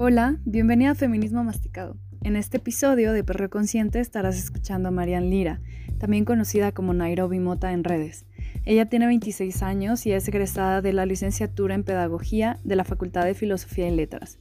[0.00, 1.96] Hola, bienvenida a Feminismo Masticado.
[2.22, 5.60] En este episodio de Perro Consciente estarás escuchando a Marian Lira,
[5.98, 8.24] también conocida como Nairobi Mota en redes.
[8.64, 13.24] Ella tiene 26 años y es egresada de la licenciatura en Pedagogía de la Facultad
[13.24, 14.38] de Filosofía y Letras.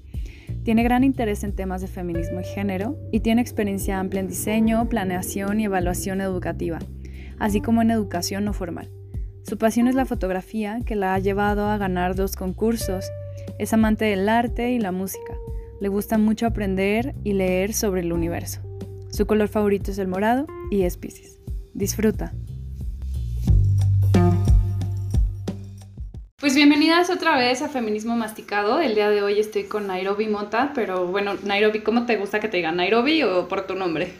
[0.63, 4.87] Tiene gran interés en temas de feminismo y género y tiene experiencia amplia en diseño,
[4.89, 6.77] planeación y evaluación educativa,
[7.39, 8.91] así como en educación no formal.
[9.41, 13.09] Su pasión es la fotografía, que la ha llevado a ganar dos concursos.
[13.57, 15.33] Es amante del arte y la música.
[15.79, 18.61] Le gusta mucho aprender y leer sobre el universo.
[19.11, 21.39] Su color favorito es el morado y es Pisces.
[21.75, 22.33] Disfruta.
[26.39, 28.79] Pues bienvenidas otra vez a Feminismo Masticado.
[28.79, 32.47] El día de hoy estoy con Nairobi Mota, pero bueno, Nairobi, ¿cómo te gusta que
[32.47, 32.77] te digan?
[32.77, 34.13] ¿Nairobi o por tu nombre?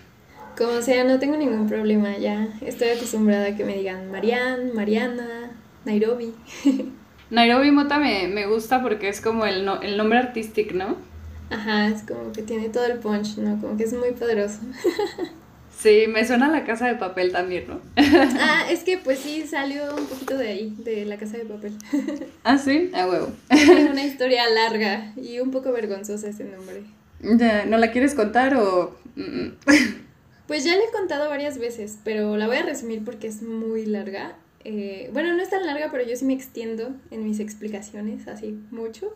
[0.55, 2.49] Como sea, no tengo ningún problema ya.
[2.61, 5.52] Estoy acostumbrada a que me digan Marian, Mariana,
[5.85, 6.33] Nairobi.
[7.31, 11.06] Nairobi Mota me, me gusta porque es como el, no, el nombre artístico, ¿no?
[11.50, 13.59] Ajá, es como que tiene todo el punch, ¿no?
[13.62, 14.59] Como que es muy poderoso.
[15.78, 17.80] Sí, me suena la casa de papel también, ¿no?
[17.98, 21.73] ah, es que pues sí, salió un poquito de ahí, de la casa de papel.
[22.44, 23.31] ah, sí, a huevo.
[23.50, 26.84] Es una historia larga y un poco vergonzosa ese nombre.
[27.20, 28.98] ¿No la quieres contar o...?
[30.48, 33.86] Pues ya le he contado varias veces, pero la voy a resumir porque es muy
[33.86, 34.36] larga.
[34.64, 38.58] Eh, bueno, no es tan larga, pero yo sí me extiendo en mis explicaciones, así
[38.72, 39.14] mucho.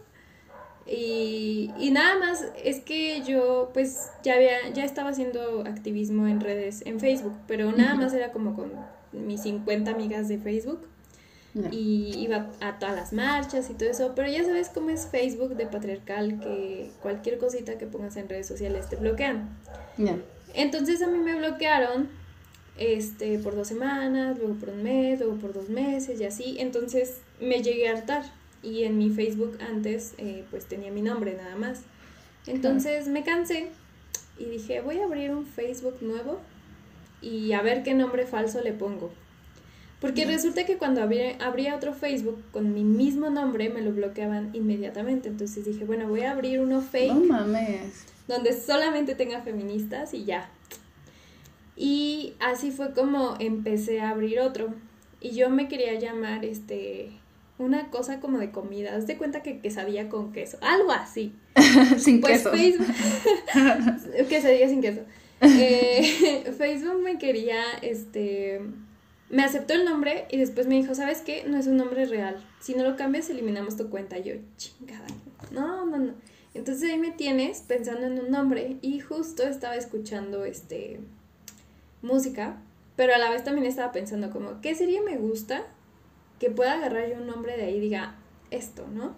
[0.88, 6.42] Y, y, nada más es que yo pues ya había, ya estaba haciendo activismo en
[6.42, 8.72] redes, en Facebook, pero nada más era como con
[9.12, 10.88] mis 50 amigas de Facebook.
[11.70, 15.58] Y iba a todas las marchas y todo eso, pero ya sabes cómo es Facebook
[15.58, 19.50] de patriarcal, que cualquier cosita que pongas en redes sociales te bloquean.
[20.54, 22.08] Entonces a mí me bloquearon
[22.78, 26.56] este, por dos semanas, luego por un mes, luego por dos meses y así.
[26.60, 28.24] Entonces me llegué a hartar
[28.64, 31.82] y en mi Facebook antes eh, pues tenía mi nombre nada más.
[32.48, 33.70] Entonces me cansé
[34.38, 36.40] y dije voy a abrir un Facebook nuevo
[37.22, 39.12] y a ver qué nombre falso le pongo.
[40.00, 44.50] Porque resulta que cuando abría, abría otro Facebook con mi mismo nombre me lo bloqueaban
[44.54, 45.30] inmediatamente.
[45.30, 47.14] Entonces dije, bueno, voy a abrir uno fake.
[47.14, 50.50] No mames donde solamente tenga feministas y ya.
[51.76, 54.74] Y así fue como empecé a abrir otro.
[55.20, 57.12] Y yo me quería llamar este
[57.62, 58.96] una cosa como de comida.
[58.96, 60.58] Haz de cuenta que quesadilla con queso.
[60.62, 61.34] Algo así.
[61.98, 62.52] sin pues queso.
[62.52, 62.88] Facebook.
[64.30, 65.02] quesadilla sin queso.
[65.42, 68.62] Eh, Facebook me quería, este.
[69.30, 71.46] Me aceptó el nombre y después me dijo, ¿sabes qué?
[71.48, 72.44] No es un nombre real.
[72.60, 74.18] Si no lo cambias, eliminamos tu cuenta.
[74.18, 75.08] Y yo, chingada.
[75.52, 76.14] No, no, no.
[76.54, 81.00] Entonces ahí me tienes pensando en un nombre y justo estaba escuchando este
[82.02, 82.58] música,
[82.96, 85.66] pero a la vez también estaba pensando como, ¿qué sería me gusta
[86.42, 88.16] que pueda agarrar yo un nombre de ahí y diga
[88.50, 89.14] esto, ¿no?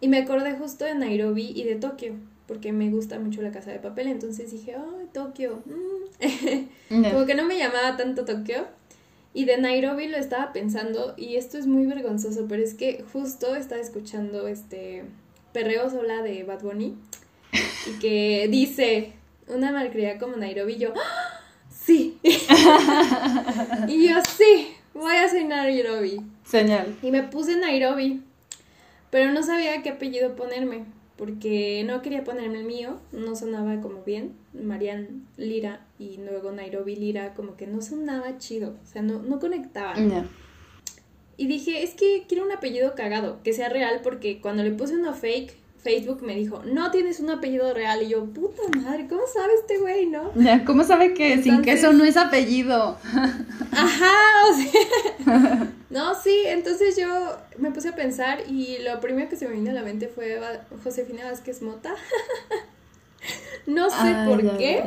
[0.00, 2.14] Y me acordé justo de Nairobi y de Tokio,
[2.48, 5.62] porque me gusta mucho la casa de papel, entonces dije, oh, Tokio.
[5.66, 7.04] Mm".
[7.10, 8.64] como que no me llamaba tanto Tokio.
[9.34, 13.54] Y de Nairobi lo estaba pensando y esto es muy vergonzoso, pero es que justo
[13.54, 15.04] estaba escuchando este
[15.52, 16.96] Perreo Sola de Bad Bunny
[17.86, 19.12] y que dice
[19.46, 21.42] una malcriada como Nairobi y yo, ¡Ah!
[21.68, 22.18] sí.
[22.22, 26.35] y yo, sí, voy a ser Nairobi.
[26.46, 26.96] Señal.
[27.02, 28.22] Y me puse Nairobi,
[29.10, 30.84] pero no sabía qué apellido ponerme,
[31.16, 36.94] porque no quería ponerme el mío, no sonaba como bien, Marian Lira y luego Nairobi
[36.94, 39.94] Lira, como que no sonaba chido, o sea, no, no conectaba.
[41.38, 44.94] Y dije, es que quiero un apellido cagado, que sea real, porque cuando le puse
[44.94, 45.54] uno fake,
[45.86, 48.02] Facebook me dijo, no tienes un apellido real.
[48.02, 50.32] Y yo, puta madre, ¿cómo sabe este güey, no?
[50.66, 52.98] ¿Cómo sabe que sin queso no es apellido?
[53.70, 54.12] Ajá,
[54.50, 55.72] o sea.
[55.90, 57.06] no, sí, entonces yo
[57.58, 60.40] me puse a pensar y lo primero que se me vino a la mente fue
[60.82, 61.94] Josefina Vázquez Mota.
[63.66, 64.82] no sé por qué.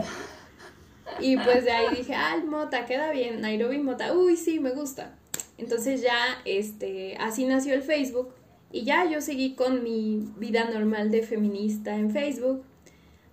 [1.21, 5.15] Y pues de ahí dije, ah, Mota, queda bien, Nairobi Mota, uy, sí, me gusta.
[5.57, 8.33] Entonces ya, este, así nació el Facebook
[8.71, 12.63] y ya yo seguí con mi vida normal de feminista en Facebook.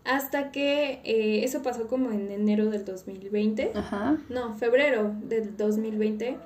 [0.04, 3.72] Hasta que eh, eso pasó como en enero del 2020.
[3.74, 4.18] Ajá.
[4.28, 6.36] No, febrero del 2020.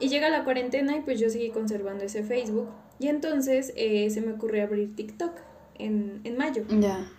[0.00, 2.68] Y llega la cuarentena y pues yo seguí conservando ese Facebook.
[3.00, 5.32] Y entonces eh, se me ocurrió abrir TikTok
[5.78, 6.64] en, en mayo.
[6.68, 7.10] Ya.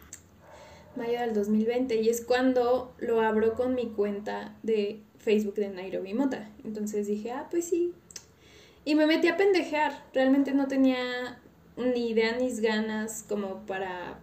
[0.96, 2.02] Mayo del 2020.
[2.02, 6.50] Y es cuando lo abro con mi cuenta de Facebook de Nairobi Mota.
[6.64, 7.94] Entonces dije, ah, pues sí.
[8.86, 10.06] Y me metí a pendejear.
[10.14, 11.40] Realmente no tenía
[11.78, 14.20] ni idea ni ganas como para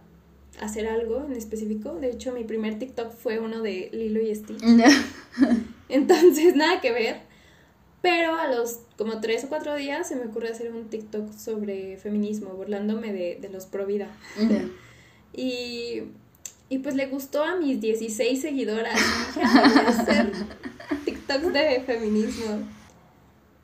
[0.59, 1.93] hacer algo en específico.
[1.93, 4.61] De hecho, mi primer TikTok fue uno de Lilo y Stitch.
[5.89, 7.21] Entonces, nada que ver.
[8.01, 11.97] Pero a los como tres o cuatro días se me ocurre hacer un TikTok sobre
[11.97, 14.07] feminismo, burlándome de, de los pro vida.
[15.33, 16.01] Y,
[16.67, 18.95] y pues le gustó a mis 16 seguidoras.
[18.95, 20.31] Dije, voy a hacer
[21.05, 22.67] TikToks de feminismo.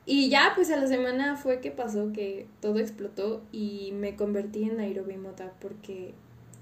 [0.05, 4.63] Y ya, pues a la semana fue que pasó que todo explotó y me convertí
[4.63, 6.13] en Nairobi Mota porque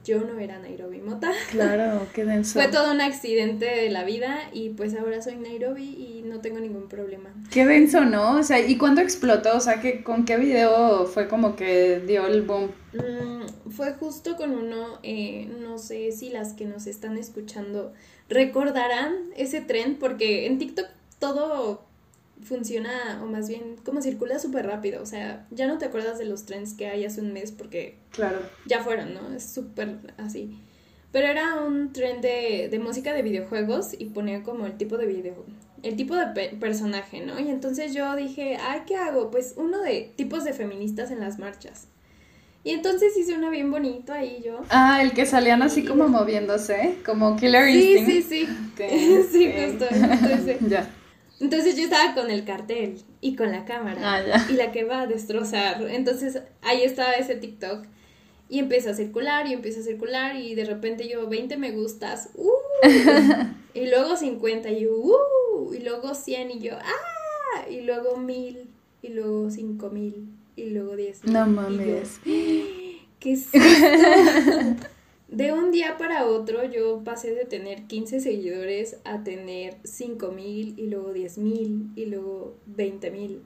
[0.04, 1.32] yo no era Nairobi Mota.
[1.50, 2.54] Claro, qué denso.
[2.60, 6.60] Fue todo un accidente de la vida y pues ahora soy Nairobi y no tengo
[6.60, 7.30] ningún problema.
[7.52, 8.38] Qué denso, ¿no?
[8.38, 9.58] O sea, ¿y cuándo explotó?
[9.58, 12.72] O sea, ¿qué, ¿con qué video fue como que dio el boom?
[12.94, 17.94] Mm, fue justo con uno, eh, no sé si las que nos están escuchando
[18.28, 20.88] recordarán ese tren porque en TikTok
[21.20, 21.91] todo
[22.44, 25.02] funciona, o más bien, como circula súper rápido.
[25.02, 27.98] O sea, ya no te acuerdas de los trends que hay hace un mes porque
[28.12, 28.40] claro.
[28.66, 29.34] ya fueron, ¿no?
[29.34, 30.58] Es súper así.
[31.12, 35.08] Pero era un trend de, de, música de videojuegos y ponía como el tipo de
[35.08, 35.46] video,
[35.84, 36.26] el tipo de
[36.60, 37.38] personaje, ¿no?
[37.40, 39.30] Y entonces yo dije, ay, ¿qué hago?
[39.30, 41.88] Pues uno de tipos de feministas en las marchas.
[42.64, 44.62] Y entonces hice una bien bonito ahí yo.
[44.70, 48.08] Ah, el que salían así como moviéndose, como Killer Instinct.
[48.08, 48.48] Sí, sí,
[48.88, 49.24] sí.
[49.32, 50.88] sí, justo, justo ya.
[51.42, 55.02] Entonces yo estaba con el cartel y con la cámara ah, y la que va
[55.02, 55.82] a destrozar.
[55.90, 57.86] Entonces ahí estaba ese TikTok
[58.48, 62.30] y empieza a circular y empieza a circular y de repente yo 20 me gustas,
[62.36, 62.52] uh,
[63.74, 68.70] y luego 50 y yo, uh, y luego 100 y yo, ah, y luego 1000
[69.02, 71.24] y luego 5000 y luego 10.
[71.26, 72.20] No mames.
[73.20, 73.48] ¿Qué es
[75.32, 80.78] De un día para otro yo pasé de tener 15 seguidores a tener 5 mil
[80.78, 83.42] y luego 10 mil y luego 20 mil.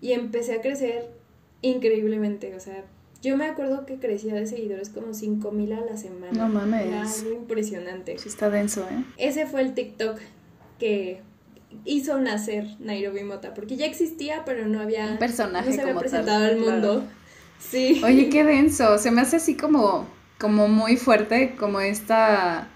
[0.00, 1.10] Y empecé a crecer
[1.62, 2.54] increíblemente.
[2.54, 2.84] O sea,
[3.22, 6.32] yo me acuerdo que crecía de seguidores como 5 mil a la semana.
[6.32, 6.86] No mames.
[6.86, 8.16] Era algo impresionante.
[8.18, 9.04] Sí, está denso, ¿eh?
[9.16, 10.20] Ese fue el TikTok
[10.78, 11.22] que
[11.84, 13.52] hizo nacer Nairobi Mota.
[13.52, 15.10] Porque ya existía, pero no había.
[15.10, 17.02] Un personaje no se había presentado al mundo.
[17.58, 18.00] Sí.
[18.04, 18.96] Oye, qué denso.
[18.98, 20.06] Se me hace así como
[20.38, 22.68] como muy fuerte, como esta,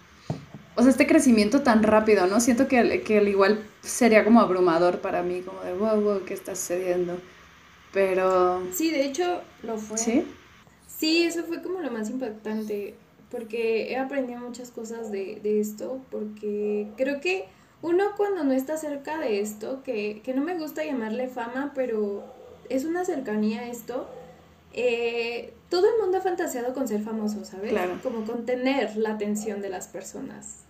[0.76, 2.40] o sea, este crecimiento tan rápido, ¿no?
[2.40, 6.34] Siento que, que al igual sería como abrumador para mí, como de, wow, wow, ¿qué
[6.34, 7.18] está sucediendo?
[7.92, 8.62] Pero...
[8.72, 9.98] Sí, de hecho, lo fue.
[9.98, 10.26] ¿Sí?
[10.86, 12.94] Sí, eso fue como lo más impactante,
[13.30, 17.46] porque he aprendido muchas cosas de, de esto, porque creo que
[17.82, 22.24] uno cuando no está cerca de esto, que, que no me gusta llamarle fama, pero
[22.68, 24.08] es una cercanía a esto,
[24.72, 27.72] eh, todo el mundo ha fantaseado con ser famoso, ¿sabes?
[28.02, 30.64] Como con tener la atención de las personas.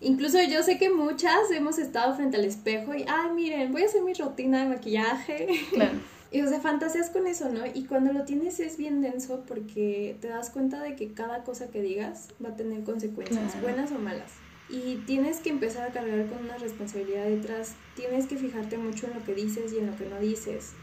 [0.00, 3.86] Incluso yo sé que muchas hemos estado frente al espejo y, ay, miren, voy a
[3.86, 5.48] hacer mi rutina de maquillaje.
[5.72, 5.98] Claro.
[6.30, 7.60] y o sea, fantaseas con eso, ¿no?
[7.72, 11.70] Y cuando lo tienes es bien denso porque te das cuenta de que cada cosa
[11.70, 14.32] que digas va a tener consecuencias, buenas o malas.
[14.68, 17.74] Y tienes que empezar a cargar con una responsabilidad detrás.
[17.94, 20.74] Tienes que fijarte mucho en lo que dices y en lo que no dices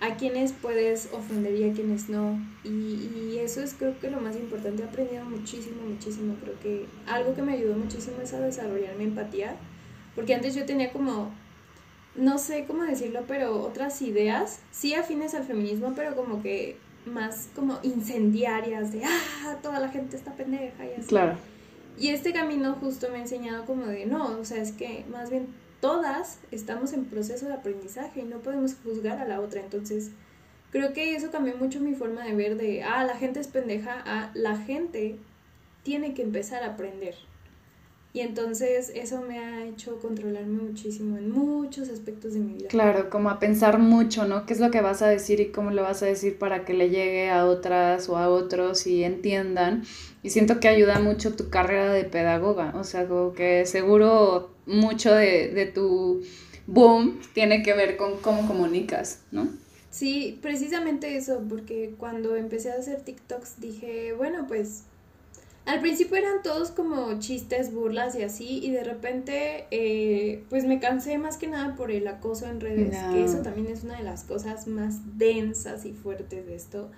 [0.00, 2.38] a quienes puedes ofender y a quienes no.
[2.64, 4.82] Y, y, eso es creo que lo más importante.
[4.82, 6.36] He aprendido muchísimo, muchísimo.
[6.42, 9.56] Creo que algo que me ayudó muchísimo es a desarrollar mi empatía.
[10.14, 11.30] Porque antes yo tenía como,
[12.14, 17.48] no sé cómo decirlo, pero otras ideas, sí afines al feminismo, pero como que más
[17.54, 21.08] como incendiarias de, ah, toda la gente está pendeja y así.
[21.08, 21.36] Claro.
[21.98, 25.30] Y este camino justo me ha enseñado como de, no, o sea, es que más
[25.30, 25.46] bien
[25.80, 29.60] todas estamos en proceso de aprendizaje y no podemos juzgar a la otra.
[29.60, 30.10] Entonces,
[30.70, 34.02] creo que eso cambió mucho mi forma de ver de, ah, la gente es pendeja,
[34.04, 35.16] a la gente
[35.82, 37.14] tiene que empezar a aprender.
[38.16, 42.68] Y entonces eso me ha hecho controlarme muchísimo en muchos aspectos de mi vida.
[42.68, 44.46] Claro, como a pensar mucho, ¿no?
[44.46, 46.72] ¿Qué es lo que vas a decir y cómo lo vas a decir para que
[46.72, 49.82] le llegue a otras o a otros y entiendan?
[50.26, 55.14] Y siento que ayuda mucho tu carrera de pedagoga, o sea, como que seguro mucho
[55.14, 56.20] de, de tu
[56.66, 59.48] boom tiene que ver con cómo comunicas, ¿no?
[59.90, 64.82] Sí, precisamente eso, porque cuando empecé a hacer TikToks dije, bueno, pues
[65.64, 70.80] al principio eran todos como chistes, burlas y así, y de repente eh, pues me
[70.80, 74.02] cansé más que nada por el acoso en redes, que eso también es una de
[74.02, 76.90] las cosas más densas y fuertes de esto.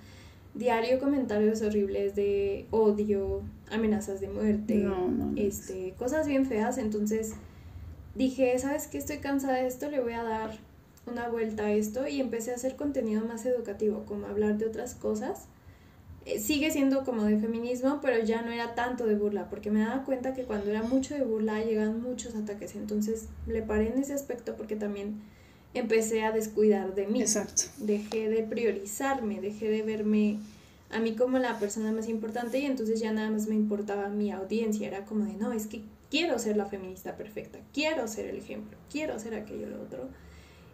[0.59, 4.88] Diario comentarios horribles de odio, amenazas de muerte,
[5.37, 7.35] este, cosas bien feas, entonces
[8.17, 8.99] dije, ¿sabes qué?
[8.99, 10.50] Estoy cansada de esto, le voy a dar
[11.07, 12.09] una vuelta a esto.
[12.09, 15.47] Y empecé a hacer contenido más educativo, como hablar de otras cosas.
[16.27, 19.81] Eh, sigue siendo como de feminismo, pero ya no era tanto de burla, porque me
[19.81, 23.99] daba cuenta que cuando era mucho de burla llegaban muchos ataques, entonces le paré en
[23.99, 25.23] ese aspecto porque también
[25.75, 27.20] empecé a descuidar de mí.
[27.20, 27.64] Exacto.
[27.78, 30.38] Dejé de priorizarme, dejé de verme
[30.90, 34.30] a mí como la persona más importante y entonces ya nada más me importaba mi
[34.30, 38.37] audiencia, era como de, no, es que quiero ser la feminista perfecta, quiero ser el
[38.37, 40.08] ejemplo, quiero ser aquello lo otro.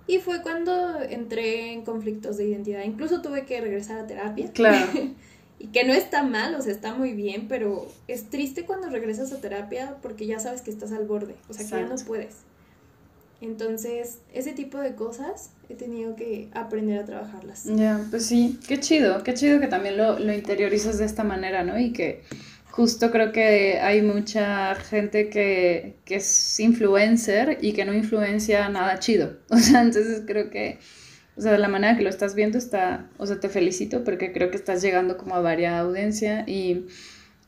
[0.07, 4.53] Y fue cuando entré en conflictos de identidad, incluso tuve que regresar a terapia.
[4.53, 4.87] Claro.
[5.59, 9.33] y que no está mal, o sea, está muy bien, pero es triste cuando regresas
[9.33, 12.37] a terapia porque ya sabes que estás al borde, o sea, que ya no puedes.
[13.45, 17.65] Entonces, ese tipo de cosas he tenido que aprender a trabajarlas.
[17.65, 21.63] Ya, pues sí, qué chido, qué chido que también lo, lo interiorizas de esta manera,
[21.63, 21.79] ¿no?
[21.79, 22.23] Y que
[22.71, 28.99] justo creo que hay mucha gente que, que es influencer y que no influencia nada
[28.99, 29.37] chido.
[29.51, 30.79] O sea, entonces creo que
[31.37, 34.33] o sea, de la manera que lo estás viendo está, o sea, te felicito porque
[34.33, 36.87] creo que estás llegando como a varias audiencia y,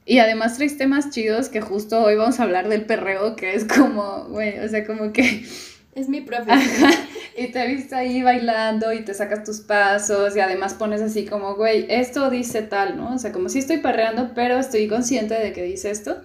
[0.04, 3.64] y además traes temas chidos que justo hoy vamos a hablar del perreo, que es
[3.64, 5.44] como, güey, o sea, como que...
[5.96, 6.90] Es mi profesión.
[7.38, 11.54] y te visto ahí bailando y te sacas tus pasos y además pones así como,
[11.54, 13.14] güey, esto dice tal, ¿no?
[13.14, 16.18] O sea, como si estoy perreando, pero estoy consciente de que dice esto.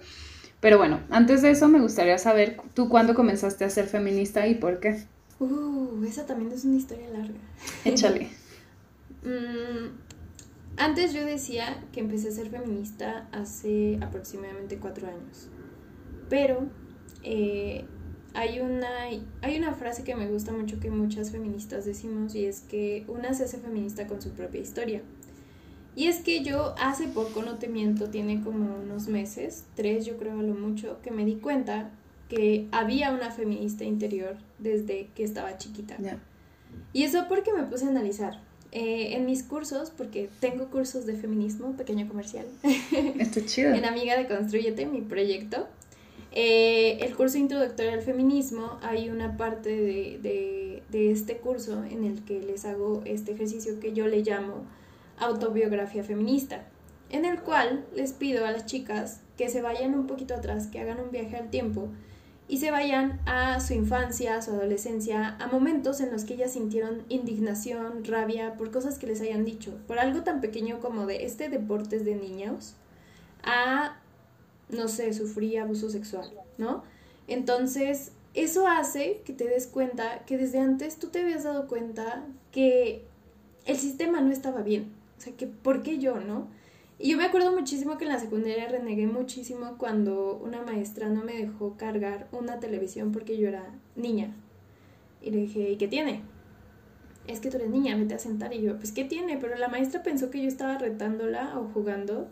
[0.60, 4.56] Pero bueno, antes de eso me gustaría saber, ¿tú cuándo comenzaste a ser feminista y
[4.56, 5.04] por qué?
[5.40, 7.40] Uh, esa también es una historia larga.
[7.86, 8.28] Échale.
[9.24, 9.88] Mm,
[10.76, 15.48] antes yo decía que empecé a ser feminista hace aproximadamente cuatro años.
[16.28, 16.68] Pero
[17.22, 17.86] eh,
[18.34, 18.88] hay, una,
[19.42, 23.34] hay una frase que me gusta mucho que muchas feministas decimos y es que una
[23.34, 25.02] se hace feminista con su propia historia.
[25.94, 30.16] Y es que yo hace poco, no te miento, tiene como unos meses, tres yo
[30.16, 31.90] creo a lo mucho, que me di cuenta
[32.28, 35.98] que había una feminista interior desde que estaba chiquita.
[36.94, 38.40] Y eso porque me puse a analizar.
[38.74, 42.46] Eh, en mis cursos, porque tengo cursos de feminismo, pequeño comercial.
[43.18, 43.74] Está chido.
[43.74, 45.68] en Amiga de Construyete, mi proyecto.
[46.34, 52.24] Eh, el curso introductorio al feminismo, hay una parte de, de, este curso en el
[52.24, 54.64] que les hago este ejercicio que yo le llamo
[55.18, 56.64] autobiografía feminista,
[57.10, 60.80] en el cual les pido a las chicas que se vayan un poquito atrás, que
[60.80, 61.88] hagan un viaje al tiempo
[62.48, 66.52] y se vayan a su infancia, a su adolescencia, a momentos en los que ellas
[66.52, 71.24] sintieron indignación, rabia por cosas que les hayan dicho, por algo tan pequeño como de
[71.24, 72.74] este deporte de niños,
[73.42, 73.96] a,
[74.72, 76.82] no sé, sufrir abuso sexual, ¿no?
[77.28, 82.24] Entonces, eso hace que te des cuenta que desde antes tú te habías dado cuenta
[82.50, 83.04] que
[83.66, 86.48] el sistema no estaba bien, o sea, que ¿por qué yo, no?
[86.98, 91.24] Y yo me acuerdo muchísimo que en la secundaria renegué muchísimo cuando una maestra no
[91.24, 94.32] me dejó cargar una televisión porque yo era niña.
[95.20, 96.22] Y le dije, ¿y qué tiene?
[97.26, 98.52] Es que tú eres niña, vete a sentar.
[98.52, 99.36] Y yo, pues, ¿qué tiene?
[99.38, 102.28] Pero la maestra pensó que yo estaba retándola o jugando.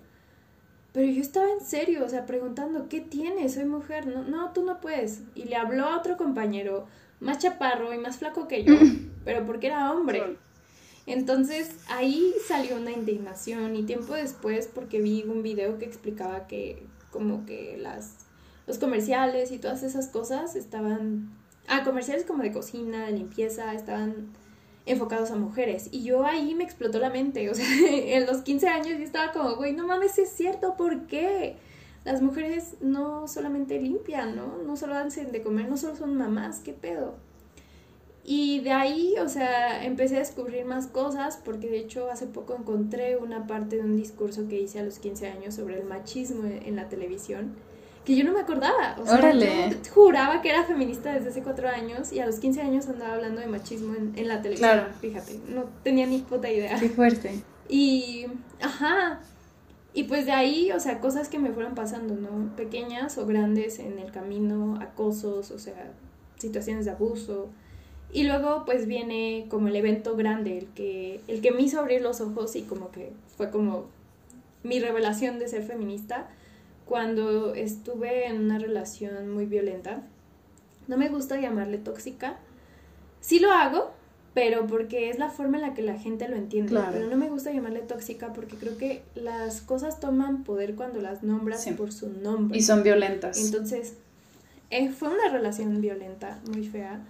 [0.92, 3.48] Pero yo estaba en serio, o sea, preguntando, ¿qué tiene?
[3.48, 4.06] Soy mujer.
[4.06, 5.22] No, no, tú no puedes.
[5.34, 6.86] Y le habló a otro compañero,
[7.20, 8.74] más chaparro y más flaco que yo,
[9.24, 10.36] pero porque era hombre.
[11.06, 16.82] Entonces ahí salió una indignación y tiempo después porque vi un video que explicaba que
[17.10, 18.16] como que las
[18.66, 21.30] los comerciales y todas esas cosas estaban
[21.66, 24.28] ah comerciales como de cocina, de limpieza, estaban
[24.86, 28.68] enfocados a mujeres y yo ahí me explotó la mente, o sea, en los 15
[28.68, 31.56] años yo estaba como, güey, no mames, es cierto, ¿por qué?
[32.04, 34.58] Las mujeres no solamente limpian, ¿no?
[34.66, 37.14] No solo hacen de comer, no solo son mamás, ¿qué pedo?
[38.24, 42.54] Y de ahí, o sea, empecé a descubrir más cosas porque de hecho hace poco
[42.54, 46.44] encontré una parte de un discurso que hice a los 15 años sobre el machismo
[46.46, 47.56] en la televisión
[48.10, 48.96] que yo no me acordaba.
[49.00, 52.60] O sea, yo juraba que era feminista desde hace cuatro años y a los 15
[52.60, 54.70] años andaba hablando de machismo en, en la televisión.
[54.70, 54.92] Claro.
[55.00, 56.78] Fíjate, no tenía ni puta idea.
[56.78, 57.42] Qué fuerte.
[57.68, 58.26] Y,
[58.60, 59.20] ajá.
[59.94, 62.54] Y pues de ahí, o sea, cosas que me fueron pasando, ¿no?
[62.56, 65.92] Pequeñas o grandes en el camino, acosos, o sea,
[66.36, 67.48] situaciones de abuso
[68.12, 72.00] y luego pues viene como el evento grande, el que, el que me hizo abrir
[72.00, 73.86] los ojos y como que fue como
[74.62, 76.28] mi revelación de ser feminista
[76.90, 80.02] cuando estuve en una relación muy violenta.
[80.88, 82.36] No me gusta llamarle tóxica.
[83.20, 83.92] Sí lo hago,
[84.34, 86.76] pero porque es la forma en la que la gente lo entiende.
[86.90, 91.22] Pero no me gusta llamarle tóxica porque creo que las cosas toman poder cuando las
[91.22, 92.58] nombras por su nombre.
[92.58, 93.38] Y son violentas.
[93.38, 93.94] Entonces,
[94.70, 97.00] eh, fue una relación violenta, muy fea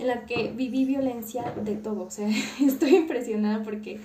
[0.00, 2.02] en la que viví violencia de todo.
[2.02, 2.28] O sea,
[2.60, 4.00] estoy impresionada porque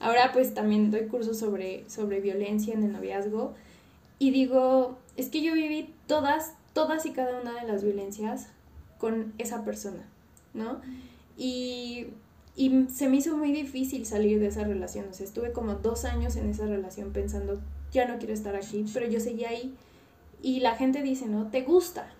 [0.00, 3.54] ahora pues también doy cursos sobre, sobre violencia en el noviazgo
[4.18, 8.48] y digo, es que yo viví todas, todas y cada una de las violencias
[8.98, 10.08] con esa persona,
[10.54, 10.80] ¿no?
[11.36, 12.08] Y,
[12.56, 15.06] y se me hizo muy difícil salir de esa relación.
[15.08, 17.60] O sea, estuve como dos años en esa relación pensando,
[17.92, 19.74] ya no quiero estar aquí, pero yo seguía ahí.
[20.42, 21.48] Y la gente dice, ¿no?
[21.50, 22.12] ¿Te gusta?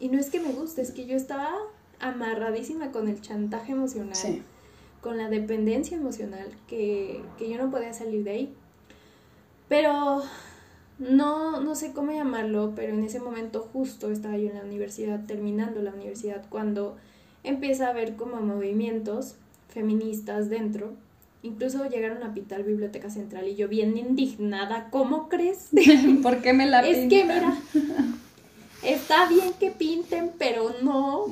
[0.00, 1.54] Y no es que me guste, es que yo estaba
[2.00, 4.42] amarradísima con el chantaje emocional,
[5.00, 8.54] con la dependencia emocional, que, yo no podía salir de ahí.
[9.68, 10.22] Pero
[10.98, 15.24] no, no sé cómo llamarlo, pero en ese momento justo estaba yo en la universidad,
[15.26, 16.96] terminando la universidad, cuando
[17.42, 19.34] empieza a haber como movimientos
[19.68, 20.92] feministas dentro
[21.44, 25.68] incluso llegaron a pintar Biblioteca Central y yo bien indignada, ¿cómo crees?
[26.22, 27.54] ¿Por qué me la Es que mira,
[28.82, 31.26] está bien que pinten, pero no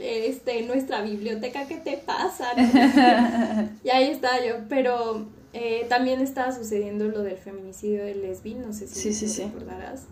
[0.00, 2.52] este, nuestra biblioteca, ¿qué te pasa?
[3.84, 8.72] y ahí está yo, pero eh, también estaba sucediendo lo del feminicidio de Lesbi, no
[8.72, 10.04] sé si sí, recordarás.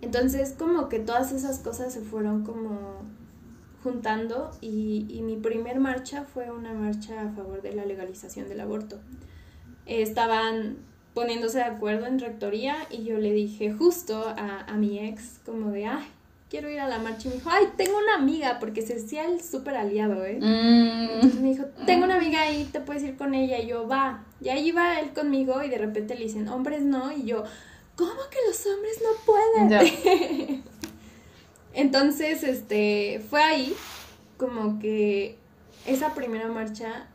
[0.00, 3.02] Entonces, como que todas esas cosas se fueron como
[3.82, 8.60] juntando y, y, mi primer marcha fue una marcha a favor de la legalización del
[8.60, 8.98] aborto.
[9.86, 10.76] estaban
[11.14, 15.70] poniéndose de acuerdo en rectoría y yo le dije justo a, a mi ex como
[15.70, 16.06] de, ay,
[16.50, 17.28] quiero ir a la marcha.
[17.28, 20.38] Y me dijo, ay, tengo una amiga, porque se decía el súper aliado, ¿eh?
[20.40, 21.14] Mm.
[21.14, 23.58] Entonces me dijo, tengo una amiga ahí, te puedes ir con ella.
[23.58, 24.24] Y yo, va.
[24.40, 27.12] Y ahí iba él conmigo y de repente le dicen, hombres no.
[27.12, 27.44] Y yo,
[27.96, 30.64] ¿cómo que los hombres no pueden?
[31.72, 33.74] Entonces, este, fue ahí
[34.36, 35.38] como que
[35.86, 37.06] esa primera marcha,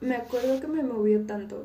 [0.00, 1.64] me acuerdo que me movió tanto,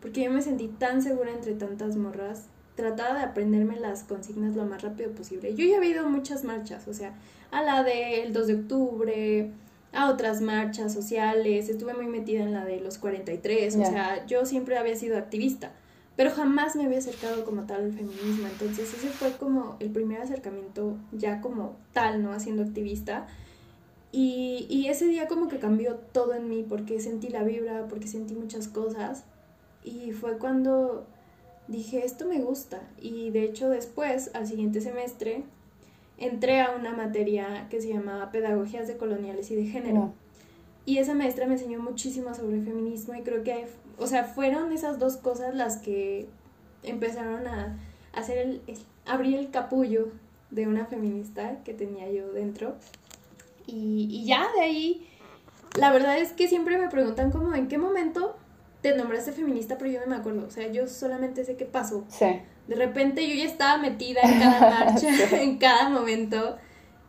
[0.00, 4.64] porque yo me sentí tan segura entre tantas morras trataba de aprenderme las consignas lo
[4.64, 5.54] más rápido posible.
[5.54, 7.14] Yo ya había ido a muchas marchas, o sea,
[7.50, 9.50] a la del 2 de octubre,
[9.92, 14.44] a otras marchas sociales, estuve muy metida en la de los 43, o sea, yo
[14.44, 15.70] siempre había sido activista,
[16.16, 20.20] pero jamás me había acercado como tal al feminismo, entonces ese fue como el primer
[20.20, 22.32] acercamiento ya como tal, ¿no?
[22.32, 23.26] Haciendo activista.
[24.10, 28.06] Y, y ese día como que cambió todo en mí porque sentí la vibra, porque
[28.06, 29.24] sentí muchas cosas.
[29.82, 31.04] Y fue cuando
[31.68, 32.82] dije, esto me gusta.
[33.00, 35.44] Y de hecho después, al siguiente semestre,
[36.18, 40.12] entré a una materia que se llamaba Pedagogías de Coloniales y de Género.
[40.86, 43.66] Y esa maestra me enseñó muchísimo sobre el feminismo y creo que,
[43.98, 46.28] o sea, fueron esas dos cosas las que
[46.82, 47.78] empezaron a
[48.12, 48.62] hacer el,
[49.06, 50.08] abrir el capullo
[50.50, 52.74] de una feminista que tenía yo dentro.
[53.66, 55.08] Y, y ya de ahí,
[55.78, 58.36] la verdad es que siempre me preguntan como en qué momento
[58.84, 60.46] te nombraste feminista, pero yo no me acuerdo.
[60.46, 62.04] O sea, yo solamente sé qué pasó.
[62.08, 62.26] Sí.
[62.68, 65.08] De repente yo ya estaba metida en cada marcha,
[65.42, 66.58] en cada momento.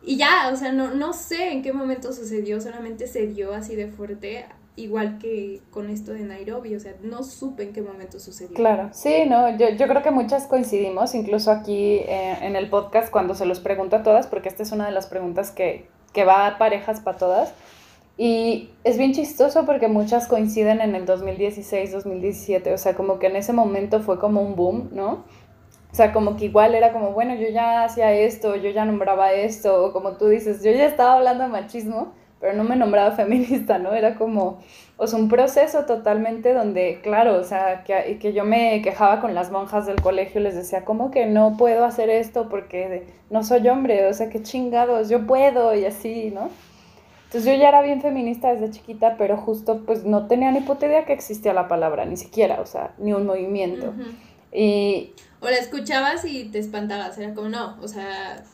[0.02, 3.76] Y ya, o sea, no, no sé en qué momento sucedió, solamente se dio así
[3.76, 8.20] de fuerte, igual que con esto de Nairobi, o sea, no supe en qué momento
[8.20, 8.54] sucedió.
[8.54, 13.10] Claro, sí, no, yo, yo creo que muchas coincidimos, incluso aquí eh, en el podcast
[13.10, 16.24] cuando se los pregunto a todas, porque esta es una de las preguntas que, que
[16.24, 17.52] va a parejas para todas.
[18.18, 23.26] Y es bien chistoso porque muchas coinciden en el 2016, 2017, o sea, como que
[23.26, 25.24] en ese momento fue como un boom, ¿no?
[25.92, 29.32] O sea, como que igual era como, bueno, yo ya hacía esto, yo ya nombraba
[29.32, 33.10] esto, o como tú dices, yo ya estaba hablando de machismo, pero no me nombraba
[33.16, 33.92] feminista, ¿no?
[33.92, 34.60] Era como,
[34.96, 39.34] o sea, un proceso totalmente donde, claro, o sea, que, que yo me quejaba con
[39.34, 43.68] las monjas del colegio, les decía, ¿cómo que no puedo hacer esto porque no soy
[43.68, 44.06] hombre?
[44.06, 46.48] O sea, qué chingados, yo puedo y así, ¿no?
[47.26, 50.86] Entonces yo ya era bien feminista desde chiquita, pero justo pues no tenía ni puta
[50.86, 53.92] idea que existía la palabra, ni siquiera, o sea, ni un movimiento.
[54.52, 55.12] Y...
[55.40, 58.44] O la escuchabas y te espantabas, era como, no, o sea,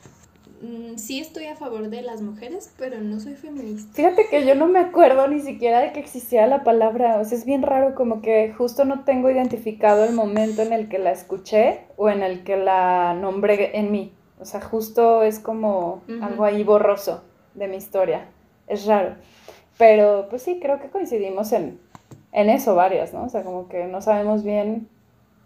[0.62, 3.92] mm, sí estoy a favor de las mujeres, pero no soy feminista.
[3.92, 7.36] Fíjate que yo no me acuerdo ni siquiera de que existía la palabra, o sea,
[7.36, 11.12] es bien raro como que justo no tengo identificado el momento en el que la
[11.12, 14.14] escuché o en el que la nombré en mí.
[14.40, 17.22] O sea, justo es como algo ahí borroso
[17.54, 18.28] de mi historia
[18.72, 19.16] es raro.
[19.78, 21.78] Pero pues sí, creo que coincidimos en,
[22.32, 23.24] eso varias, ¿no?
[23.24, 24.88] O sea, como que no sabemos bien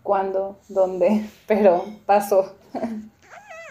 [0.02, 2.54] cuándo, dónde, pero pasó.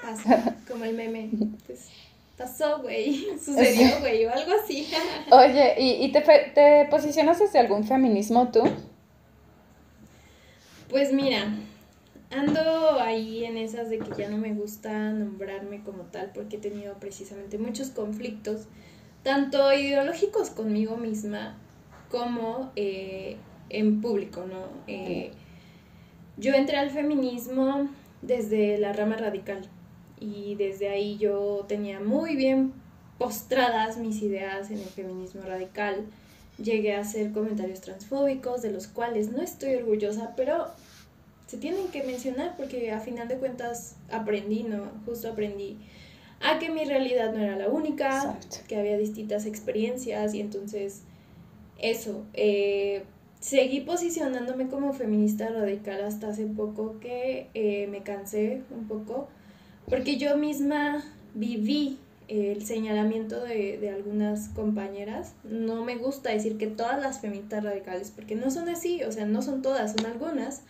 [0.01, 0.29] Pasó,
[0.67, 1.29] como el meme.
[1.65, 1.89] Pues,
[2.37, 4.87] pasó, güey, sucedió, güey, o algo así.
[5.31, 8.63] Oye, ¿y, te, te posicionas desde algún feminismo tú?
[10.89, 11.55] Pues mira,
[12.29, 16.59] ando ahí en esas de que ya no me gusta nombrarme como tal porque he
[16.59, 18.67] tenido precisamente muchos conflictos
[19.25, 21.57] tanto ideológicos conmigo misma
[22.11, 23.37] como eh,
[23.69, 24.67] en público, ¿no?
[24.85, 25.31] Eh,
[26.37, 27.89] yo entré al feminismo
[28.21, 29.67] desde la rama radical
[30.19, 32.71] y desde ahí yo tenía muy bien
[33.17, 36.05] postradas mis ideas en el feminismo radical.
[36.61, 40.67] Llegué a hacer comentarios transfóbicos de los cuales no estoy orgullosa, pero
[41.47, 44.83] se tienen que mencionar porque a final de cuentas aprendí, ¿no?
[45.07, 45.79] Justo aprendí
[46.41, 51.03] a que mi realidad no era la única, que había distintas experiencias y entonces
[51.77, 53.03] eso, eh,
[53.39, 59.27] seguí posicionándome como feminista radical hasta hace poco que eh, me cansé un poco,
[59.89, 65.35] porque yo misma viví el señalamiento de, de, algunas compañeras.
[65.43, 69.25] No me gusta decir que todas las feministas radicales, porque no son así, o sea,
[69.25, 70.63] no son todas, son algunas,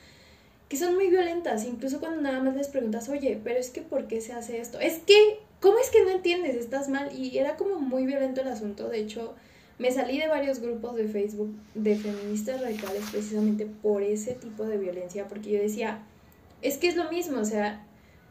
[0.67, 4.07] que son muy violentas, incluso cuando nada más les preguntas, oye, pero es que ¿por
[4.07, 4.79] qué se hace esto?
[4.79, 6.55] Es que ¿cómo es que no entiendes?
[6.55, 7.09] Estás mal.
[7.17, 8.87] Y era como muy violento el asunto.
[8.87, 9.33] De hecho,
[9.79, 14.77] me salí de varios grupos de Facebook de feministas radicales precisamente por ese tipo de
[14.77, 16.03] violencia, porque yo decía,
[16.61, 17.83] es que es lo mismo, o sea,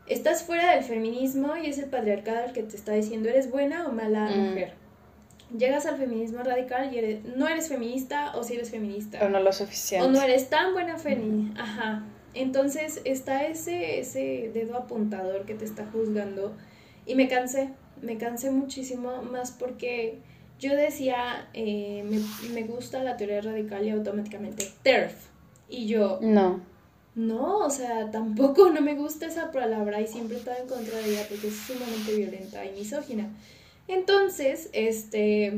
[0.07, 3.89] estás fuera del feminismo y es el patriarcado el que te está diciendo, ¿eres buena
[3.89, 4.39] o mala mm.
[4.39, 4.75] mujer?
[5.59, 9.19] Llegas al feminismo radical y eres, no eres feminista o si eres feminista.
[9.27, 10.07] O no lo suficiente.
[10.07, 11.61] O no eres tan buena feminista.
[11.61, 12.05] Ajá.
[12.33, 16.55] Entonces está ese, ese dedo apuntador que te está juzgando
[17.07, 17.71] y me cansé,
[18.03, 20.19] me cansé muchísimo más porque
[20.59, 22.21] yo decía, eh, me,
[22.53, 25.15] me, gusta la teoría radical y automáticamente TERF.
[25.69, 26.19] Y yo...
[26.23, 26.61] No.
[27.15, 31.11] No, o sea, tampoco no me gusta esa palabra y siempre estaba en contra de
[31.11, 33.31] ella porque es sumamente violenta y misógina.
[33.87, 35.53] Entonces, este,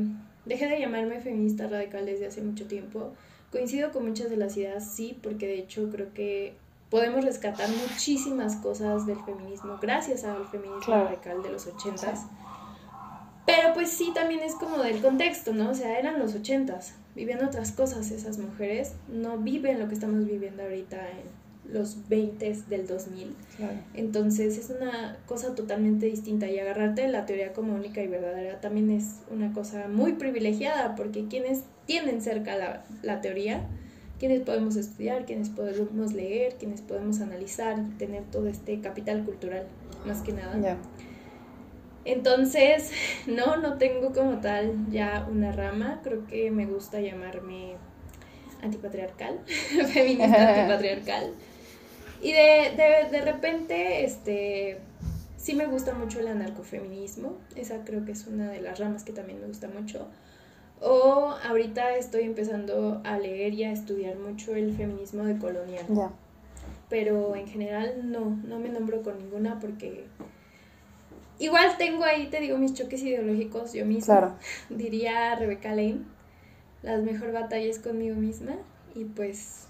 [0.45, 3.13] dejé de llamarme feminista radical desde hace mucho tiempo.
[3.51, 6.53] Coincido con muchas de las ideas, sí, porque de hecho creo que
[6.89, 12.25] podemos rescatar muchísimas cosas del feminismo gracias al feminismo radical de los ochentas.
[13.45, 15.71] Pero pues sí, también es como del contexto, ¿no?
[15.71, 20.25] O sea, eran los ochentas, vivían otras cosas esas mujeres, no viven lo que estamos
[20.25, 23.35] viviendo ahorita en los 20 del 2000.
[23.93, 28.59] Entonces es una cosa totalmente distinta y agarrarte de la teoría como única y verdadera
[28.61, 33.65] también es una cosa muy privilegiada porque quienes tienen cerca la, la teoría
[34.19, 39.67] quienes podemos estudiar, quienes podemos leer, quienes podemos analizar tener todo este capital cultural,
[40.05, 40.77] más que nada.
[42.05, 42.91] Entonces,
[43.27, 47.75] no, no tengo como tal ya una rama, creo que me gusta llamarme
[48.61, 51.33] antipatriarcal, feminista antipatriarcal.
[52.21, 54.79] Y de, de, de repente, este,
[55.37, 59.13] sí me gusta mucho el anarcofeminismo, esa creo que es una de las ramas que
[59.13, 60.07] también me gusta mucho
[60.81, 65.85] o ahorita estoy empezando a leer y a estudiar mucho el feminismo de colonial.
[66.89, 70.05] Pero en general no, no me nombro con ninguna porque
[71.39, 74.37] igual tengo ahí, te digo, mis choques ideológicos yo misma.
[74.69, 76.01] Diría Rebeca Lane,
[76.83, 78.53] las mejor batallas conmigo misma
[78.95, 79.67] y pues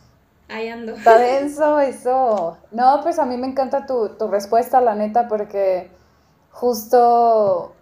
[0.50, 0.94] ahí ando.
[0.94, 2.58] Está denso eso.
[2.72, 5.90] No, pues a mí me encanta tu, tu respuesta, la neta, porque
[6.52, 7.74] justo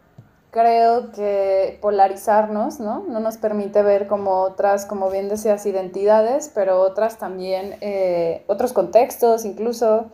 [0.56, 3.04] creo que polarizarnos, ¿no?
[3.10, 8.72] No nos permite ver como otras, como bien decías, identidades, pero otras también, eh, otros
[8.72, 10.06] contextos incluso,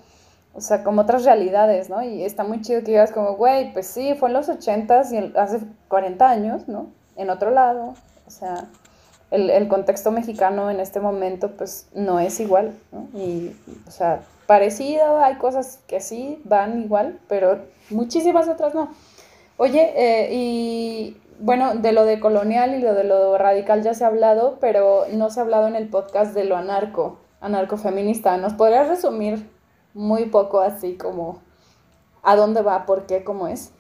[0.56, 2.02] o sea, como otras realidades, ¿no?
[2.02, 5.32] Y está muy chido que digas como, güey, pues sí, fue en los ochentas y
[5.38, 6.88] hace 40 años, ¿no?
[7.18, 7.94] En otro lado,
[8.26, 8.66] o sea,
[9.30, 13.08] el, el, contexto mexicano en este momento, pues no es igual, ¿no?
[13.14, 13.56] Y,
[13.88, 17.60] o sea, parecido, hay cosas que sí van igual, pero
[17.92, 18.90] muchísimas otras no.
[19.64, 24.04] Oye, eh, y bueno, de lo de colonial y lo de lo radical ya se
[24.04, 28.38] ha hablado, pero no se ha hablado en el podcast de lo anarco, anarcofeminista.
[28.38, 29.48] ¿Nos podrías resumir
[29.94, 31.44] muy poco así como
[32.24, 33.72] a dónde va, por qué, cómo es?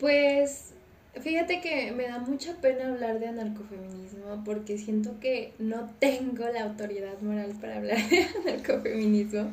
[0.00, 0.74] Pues
[1.14, 6.64] fíjate que me da mucha pena hablar de anarcofeminismo porque siento que no tengo la
[6.64, 9.52] autoridad moral para hablar de anarcofeminismo.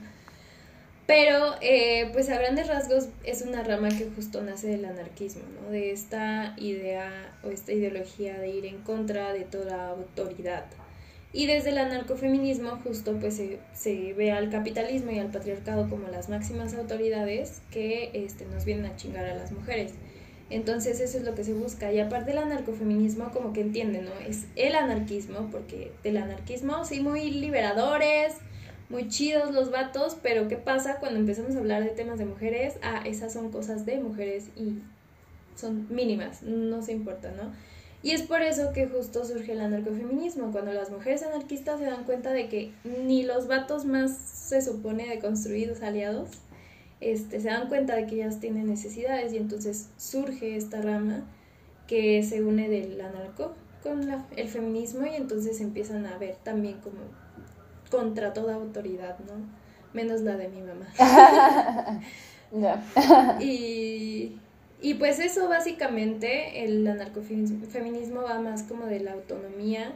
[1.07, 5.69] Pero, eh, pues a grandes rasgos es una rama que justo nace del anarquismo, ¿no?
[5.69, 10.65] De esta idea o esta ideología de ir en contra de toda autoridad.
[11.31, 16.07] Y desde el anarcofeminismo justo pues se, se ve al capitalismo y al patriarcado como
[16.07, 19.91] las máximas autoridades que este, nos vienen a chingar a las mujeres.
[20.49, 21.91] Entonces eso es lo que se busca.
[21.91, 24.11] Y aparte del anarcofeminismo como que entienden, ¿no?
[24.27, 28.35] Es el anarquismo, porque del anarquismo sí muy liberadores,
[28.89, 32.75] muy chidos los vatos, pero ¿qué pasa cuando empezamos a hablar de temas de mujeres?
[32.81, 34.79] Ah, esas son cosas de mujeres y
[35.55, 37.51] son mínimas, no se importa, ¿no?
[38.03, 42.03] Y es por eso que justo surge el anarcofeminismo, cuando las mujeres anarquistas se dan
[42.03, 46.29] cuenta de que ni los vatos más se supone de construidos aliados,
[47.01, 51.25] este, se dan cuenta de que ellas tienen necesidades y entonces surge esta rama
[51.87, 56.99] que se une del anarco con el feminismo y entonces empiezan a ver también como
[57.95, 59.33] contra toda autoridad, ¿no?
[59.93, 62.01] Menos la de mi mamá.
[63.39, 64.37] y,
[64.81, 69.93] y pues eso básicamente, el anarcofeminismo va más como de la autonomía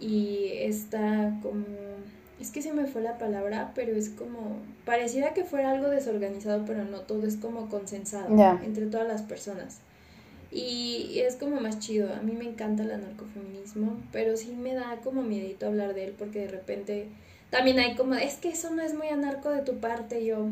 [0.00, 1.64] y está como...
[2.40, 4.58] Es que se me fue la palabra, pero es como...
[4.84, 8.28] Pareciera que fuera algo desorganizado, pero no, todo es como consensado
[8.64, 9.78] entre todas las personas.
[10.50, 12.12] Y es como más chido.
[12.12, 16.14] A mí me encanta el anarcofeminismo, pero sí me da como miedito hablar de él
[16.18, 17.08] porque de repente
[17.54, 20.48] también hay como, es que eso no es muy anarco de tu parte, yo.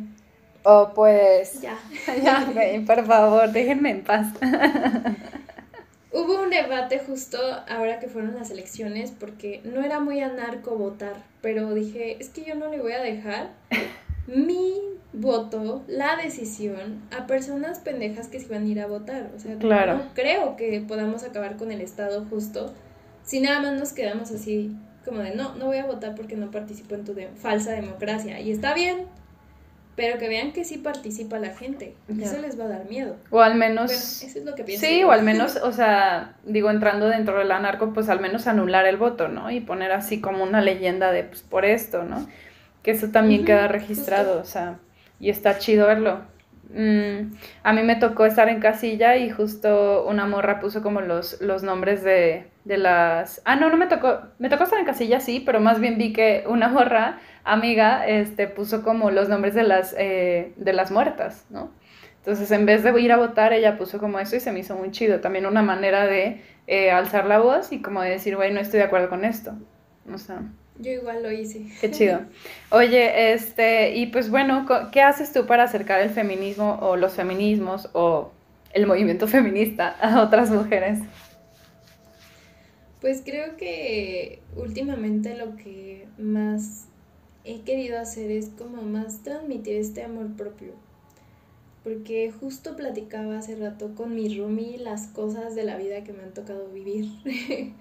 [0.62, 1.60] Oh, pues.
[1.60, 1.76] Ya.
[2.22, 2.46] ya,
[2.86, 4.28] por favor, déjenme en paz.
[6.12, 7.38] Hubo un debate justo
[7.68, 12.44] ahora que fueron las elecciones porque no era muy anarco votar, pero dije, es que
[12.44, 13.48] yo no le voy a dejar
[14.28, 14.74] mi
[15.12, 19.32] voto, la decisión a personas pendejas que se van a ir a votar.
[19.34, 22.72] O sea, no creo que podamos acabar con el Estado justo
[23.24, 26.50] si nada más nos quedamos así como de no, no voy a votar porque no
[26.50, 28.40] participo en tu falsa democracia.
[28.40, 29.06] Y está bien,
[29.96, 31.94] pero que vean que sí participa la gente.
[32.20, 33.16] Eso les va a dar miedo.
[33.30, 34.22] O al menos...
[34.22, 34.86] eso es lo que pienso.
[34.86, 38.86] Sí, o al menos, o sea, digo, entrando dentro del anarco, pues al menos anular
[38.86, 39.50] el voto, ¿no?
[39.50, 42.26] Y poner así como una leyenda de, pues por esto, ¿no?
[42.82, 44.78] Que eso también queda registrado, o sea,
[45.20, 46.22] y está chido verlo.
[46.74, 51.40] Mm, a mí me tocó estar en casilla y justo una morra puso como los,
[51.42, 53.42] los nombres de, de las...
[53.44, 56.12] Ah, no, no me tocó, me tocó estar en casilla, sí, pero más bien vi
[56.12, 61.44] que una morra amiga este, puso como los nombres de las, eh, de las muertas,
[61.51, 61.70] ¿no?
[62.18, 64.77] Entonces, en vez de ir a votar, ella puso como eso y se me hizo
[64.77, 65.18] muy chido.
[65.18, 68.79] También una manera de eh, alzar la voz y como de decir, güey, no estoy
[68.79, 69.55] de acuerdo con esto.
[70.12, 70.42] O sea...
[70.79, 71.66] Yo igual lo hice.
[71.81, 72.20] Qué chido.
[72.70, 77.90] Oye, este, y pues bueno, ¿qué haces tú para acercar el feminismo o los feminismos
[77.92, 78.31] o
[78.72, 81.01] el movimiento feminista a otras mujeres?
[83.02, 86.86] Pues creo que últimamente lo que más
[87.42, 90.74] he querido hacer es como más transmitir este amor propio.
[91.82, 96.22] Porque justo platicaba hace rato con mi Rumi las cosas de la vida que me
[96.22, 97.06] han tocado vivir.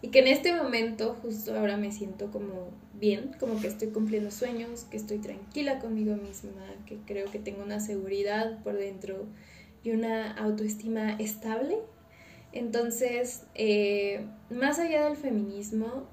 [0.00, 4.30] y que en este momento, justo ahora me siento como bien, como que estoy cumpliendo
[4.30, 9.26] sueños, que estoy tranquila conmigo misma, que creo que tengo una seguridad por dentro
[9.84, 11.76] y una autoestima estable.
[12.52, 16.04] Entonces, eh, más allá del feminismo,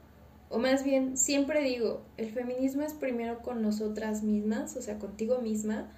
[0.49, 5.39] o más bien, siempre digo, el feminismo es primero con nosotras mismas, o sea, contigo
[5.39, 5.91] misma,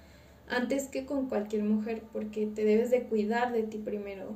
[0.48, 4.34] antes que con cualquier mujer, porque te debes de cuidar de ti primero,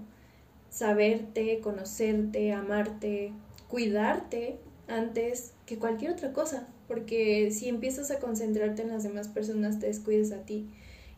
[0.70, 3.32] saberte, conocerte, amarte,
[3.68, 9.80] cuidarte antes que cualquier otra cosa, porque si empiezas a concentrarte en las demás personas,
[9.80, 10.70] te descuidas a ti.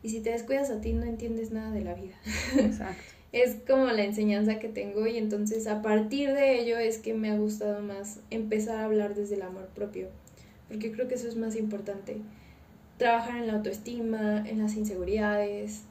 [0.03, 2.15] Y si te descuidas a ti, no entiendes nada de la vida.
[2.57, 7.15] Exacto es como la enseñanza que tengo y entonces a partir de ello es que
[7.15, 10.09] me ha gustado más empezar a hablar desde el amor propio,
[10.69, 12.17] porque creo que eso es más importante.
[12.97, 15.83] Trabajar en la autoestima, en las inseguridades,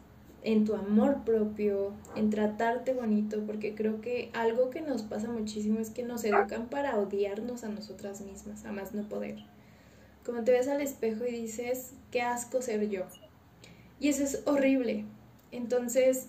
[0.44, 5.80] en tu amor propio, en tratarte bonito, porque creo que algo que nos pasa muchísimo
[5.80, 9.38] es que nos educan para odiarnos a nosotras mismas, a más no poder.
[10.26, 13.04] Como te ves al espejo y dices, qué asco ser yo.
[14.00, 15.06] Y eso es horrible.
[15.52, 16.28] Entonces,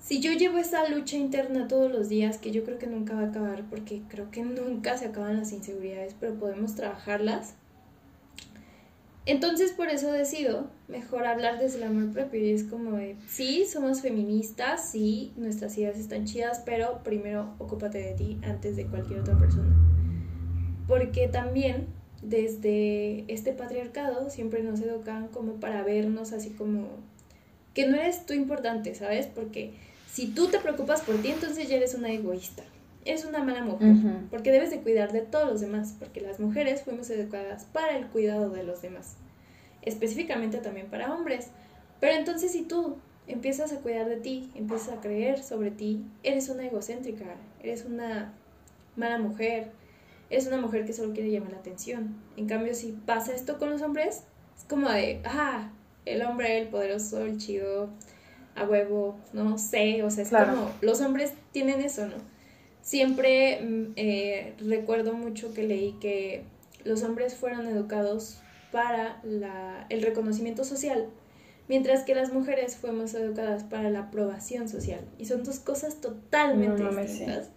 [0.00, 3.22] si yo llevo esa lucha interna todos los días, que yo creo que nunca va
[3.22, 7.54] a acabar, porque creo que nunca se acaban las inseguridades, pero podemos trabajarlas,
[9.28, 13.66] entonces por eso decido mejor hablar desde el amor propio y es como de, sí,
[13.70, 19.20] somos feministas, sí, nuestras ideas están chidas, pero primero ocúpate de ti antes de cualquier
[19.20, 19.76] otra persona.
[20.86, 21.88] Porque también
[22.22, 26.88] desde este patriarcado siempre nos educan como para vernos así como
[27.74, 29.26] que no eres tú importante, ¿sabes?
[29.26, 29.74] Porque
[30.10, 32.64] si tú te preocupas por ti, entonces ya eres una egoísta.
[33.04, 33.94] Eres una mala mujer,
[34.30, 38.06] porque debes de cuidar de todos los demás, porque las mujeres fuimos educadas para el
[38.08, 39.16] cuidado de los demás,
[39.82, 41.48] específicamente también para hombres.
[42.00, 46.48] Pero entonces si tú empiezas a cuidar de ti, empiezas a creer sobre ti, eres
[46.48, 47.24] una egocéntrica,
[47.62, 48.34] eres una
[48.96, 49.70] mala mujer,
[50.28, 52.16] eres una mujer que solo quiere llamar la atención.
[52.36, 54.24] En cambio, si pasa esto con los hombres,
[54.56, 55.70] es como de, ah,
[56.04, 57.90] el hombre, el poderoso, el chido,
[58.58, 62.16] a huevo, no sé, o sea, es como, los hombres tienen eso, ¿no?
[62.82, 66.44] Siempre mm, eh, recuerdo mucho que leí que
[66.84, 68.40] los hombres fueron educados
[68.72, 71.06] para la, el reconocimiento social,
[71.68, 75.00] mientras que las mujeres fuimos educadas para la aprobación social.
[75.18, 77.50] Y son dos cosas totalmente distintas.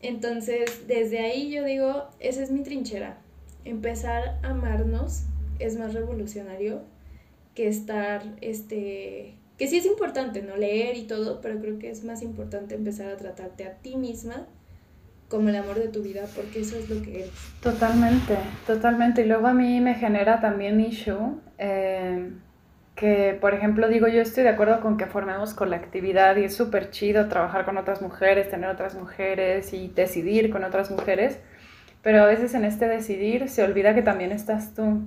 [0.00, 3.18] Entonces, desde ahí yo digo, esa es mi trinchera.
[3.64, 5.22] Empezar a amarnos
[5.58, 6.82] es más revolucionario
[7.54, 10.56] que estar este que sí es importante, ¿no?
[10.56, 14.46] Leer y todo, pero creo que es más importante empezar a tratarte a ti misma
[15.28, 17.32] como el amor de tu vida, porque eso es lo que eres.
[17.60, 18.36] Totalmente,
[18.66, 19.22] totalmente.
[19.22, 22.30] Y luego a mí me genera también issue eh,
[22.94, 26.90] que, por ejemplo, digo, yo estoy de acuerdo con que formemos colectividad y es súper
[26.90, 31.40] chido trabajar con otras mujeres, tener otras mujeres y decidir con otras mujeres,
[32.02, 35.00] pero a veces en este decidir se olvida que también estás tú.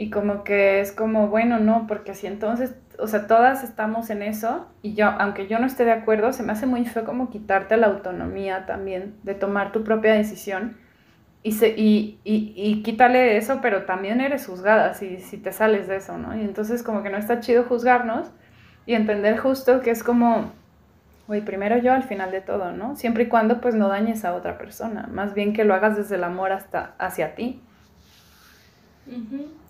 [0.00, 4.22] Y como que es como, bueno, no, porque si entonces o sea, todas estamos en
[4.22, 7.28] eso y yo, aunque yo no esté de acuerdo, se me hace muy feo como
[7.28, 10.78] quitarte la autonomía también de tomar tu propia decisión
[11.42, 15.86] y, se, y, y, y quítale eso, pero también eres juzgada si, si te sales
[15.86, 16.34] de eso, ¿no?
[16.34, 18.30] Y entonces como que no está chido juzgarnos
[18.86, 20.50] y entender justo que es como,
[21.28, 22.96] oye, primero yo al final de todo, ¿no?
[22.96, 26.14] Siempre y cuando pues no dañes a otra persona, más bien que lo hagas desde
[26.14, 27.60] el amor hasta hacia ti.
[29.06, 29.60] Uh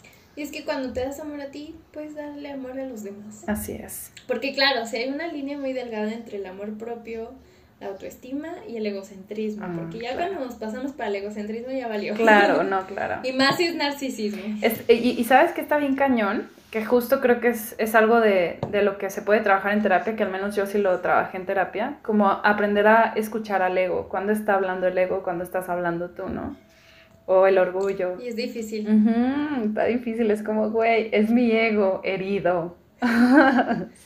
[0.41, 3.47] Y es que cuando te das amor a ti, puedes darle amor a los demás.
[3.47, 4.11] Así es.
[4.27, 7.33] Porque claro, o sea, hay una línea muy delgada entre el amor propio,
[7.79, 9.67] la autoestima y el egocentrismo.
[9.67, 10.29] Ah, porque ya claro.
[10.33, 12.15] cuando nos pasamos para el egocentrismo ya valió.
[12.15, 13.17] Claro, no, claro.
[13.23, 14.41] y más si es narcisismo.
[14.63, 18.21] Es- y, y sabes que está bien cañón, que justo creo que es, es algo
[18.21, 21.01] de, de lo que se puede trabajar en terapia, que al menos yo sí lo
[21.01, 25.45] trabajé en terapia, como aprender a escuchar al ego, cuando está hablando el ego, cuando
[25.45, 26.57] estás hablando tú, ¿no?
[27.33, 28.17] O el orgullo.
[28.21, 28.89] Y es difícil.
[29.65, 32.77] Está difícil, es como, güey, es mi ego herido.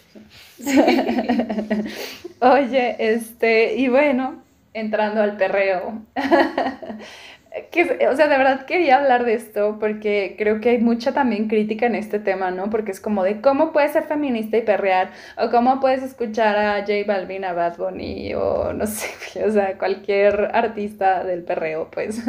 [2.40, 4.42] Oye, este, y bueno,
[4.74, 6.02] entrando al perreo.
[7.70, 11.48] que, o sea, de verdad quería hablar de esto porque creo que hay mucha también
[11.48, 12.68] crítica en este tema, ¿no?
[12.70, 16.80] Porque es como de cómo puedes ser feminista y perrear, o cómo puedes escuchar a
[16.80, 22.22] J Balvin, a Bad Bunny, o no sé, o sea, cualquier artista del perreo, pues.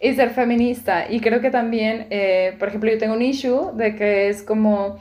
[0.00, 1.10] Y ser feminista.
[1.10, 4.98] Y creo que también, eh, por ejemplo, yo tengo un issue de que es como,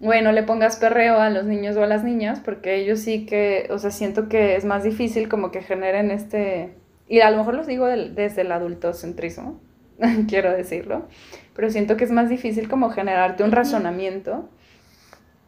[0.00, 3.68] bueno, le pongas perreo a los niños o a las niñas, porque ellos sí que,
[3.70, 6.74] o sea, siento que es más difícil como que generen este,
[7.08, 9.60] y a lo mejor los digo del- desde el adultocentrismo,
[10.28, 11.06] quiero decirlo,
[11.54, 14.48] pero siento que es más difícil como generarte un razonamiento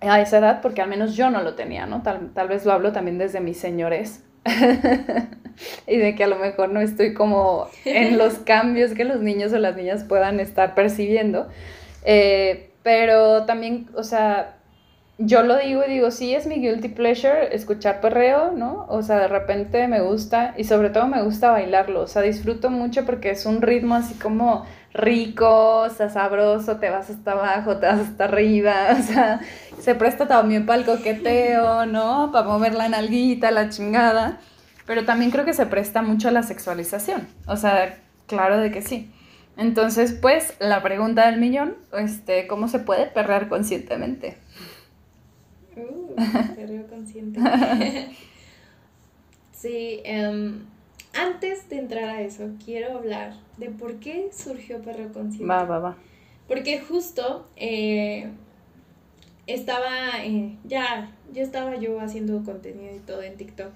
[0.00, 2.02] a esa edad, porque al menos yo no lo tenía, ¿no?
[2.02, 4.24] Tal, tal vez lo hablo también desde mis señores.
[5.86, 9.52] y de que a lo mejor no estoy como en los cambios que los niños
[9.52, 11.48] o las niñas puedan estar percibiendo.
[12.04, 14.56] Eh, pero también, o sea,
[15.18, 18.86] yo lo digo y digo, sí, es mi guilty pleasure escuchar perreo, ¿no?
[18.88, 22.70] O sea, de repente me gusta y sobre todo me gusta bailarlo, o sea, disfruto
[22.70, 27.78] mucho porque es un ritmo así como rico, o sea, sabroso, te vas hasta abajo,
[27.78, 29.40] te vas hasta arriba, o sea,
[29.80, 32.30] se presta también para el coqueteo, ¿no?
[32.32, 34.38] Para mover la nalguita, la chingada,
[34.86, 38.82] pero también creo que se presta mucho a la sexualización, o sea, claro de que
[38.82, 39.10] sí.
[39.56, 44.38] Entonces, pues, la pregunta del millón, este, ¿cómo se puede perrear conscientemente?
[45.76, 46.14] Uh,
[46.56, 47.40] perreo consciente.
[49.52, 50.64] sí, em,
[51.14, 55.46] antes de entrar a eso, quiero hablar de por qué surgió perreo consciente.
[55.46, 55.96] Va, va, va.
[56.48, 58.30] Porque justo eh,
[59.46, 63.72] estaba, eh, ya, ya estaba yo haciendo contenido y todo en TikTok.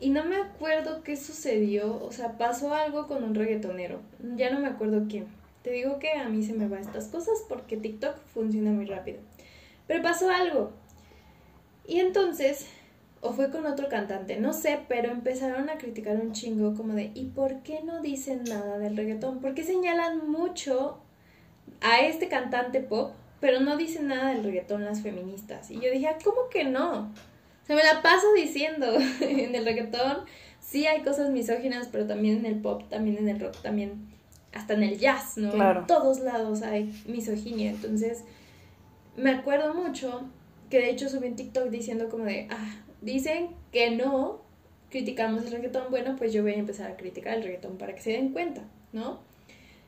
[0.00, 4.00] Y no me acuerdo qué sucedió, o sea, pasó algo con un reggaetonero.
[4.36, 5.26] Ya no me acuerdo quién.
[5.62, 9.18] Te digo que a mí se me van estas cosas porque TikTok funciona muy rápido.
[9.88, 10.70] Pero pasó algo.
[11.86, 12.68] Y entonces,
[13.20, 17.10] o fue con otro cantante, no sé, pero empezaron a criticar un chingo como de,
[17.14, 19.40] ¿y por qué no dicen nada del reggaetón?
[19.40, 20.98] ¿Por qué señalan mucho
[21.80, 25.70] a este cantante pop, pero no dicen nada del reggaetón las feministas?
[25.70, 27.12] Y yo dije, "Ah, ¿cómo que no?
[27.66, 28.86] Se me la paso diciendo
[29.20, 30.18] en el reggaetón,
[30.60, 34.08] sí hay cosas misóginas, pero también en el pop, también en el rock, también
[34.52, 35.50] hasta en el jazz, ¿no?
[35.50, 35.80] Claro.
[35.80, 37.70] En todos lados hay misoginia.
[37.70, 38.24] Entonces,
[39.16, 40.22] me acuerdo mucho
[40.70, 44.40] que de hecho subí un TikTok diciendo como de, ah, dicen que no
[44.90, 48.00] criticamos el reggaetón, bueno, pues yo voy a empezar a criticar el reggaetón para que
[48.00, 49.18] se den cuenta, ¿no?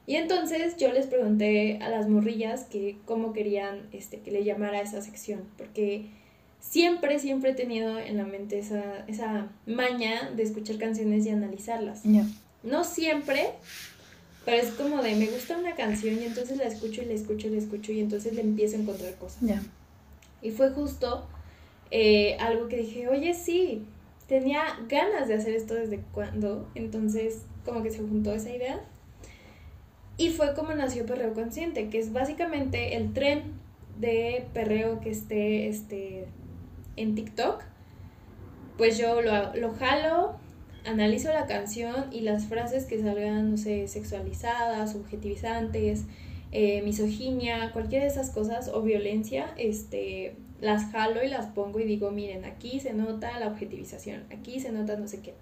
[0.06, 4.78] Y entonces yo les pregunté a las morrillas que cómo querían este, que le llamara
[4.78, 6.06] a esa sección, porque
[6.60, 12.02] siempre, siempre he tenido en la mente esa, esa maña de escuchar canciones y analizarlas.
[12.62, 13.50] No siempre,
[14.44, 17.46] pero es como de me gusta una canción y entonces la escucho y la escucho
[17.46, 19.38] y la escucho y entonces le empiezo a encontrar cosas.
[19.40, 19.62] Ya.
[20.42, 21.26] Y fue justo
[21.90, 23.84] eh, algo que dije, oye, sí,
[24.26, 28.80] tenía ganas de hacer esto desde cuando, entonces como que se juntó esa idea.
[30.16, 33.54] Y fue como nació Perreo Consciente, que es básicamente el tren
[33.98, 36.28] de perreo que esté este,
[36.96, 37.62] en TikTok.
[38.76, 40.36] Pues yo lo, lo jalo,
[40.84, 46.04] analizo la canción y las frases que salgan, no sé, sexualizadas, subjetivizantes,
[46.52, 51.84] eh, misoginia, cualquiera de esas cosas o violencia, este, las jalo y las pongo y
[51.84, 55.34] digo, miren, aquí se nota la objetivización, aquí se nota no sé qué.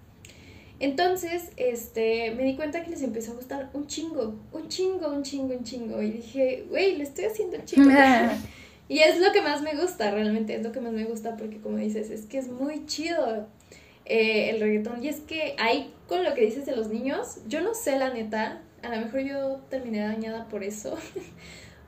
[0.79, 5.23] Entonces, este, me di cuenta que les empezó a gustar un chingo, un chingo, un
[5.23, 6.01] chingo, un chingo.
[6.01, 7.89] Y dije, güey, lo estoy haciendo chingo.
[8.87, 11.59] y es lo que más me gusta, realmente es lo que más me gusta porque
[11.59, 13.47] como dices, es que es muy chido
[14.05, 15.03] eh, el reggaetón.
[15.03, 18.13] Y es que ahí con lo que dices de los niños, yo no sé la
[18.13, 20.97] neta, a lo mejor yo terminé dañada por eso.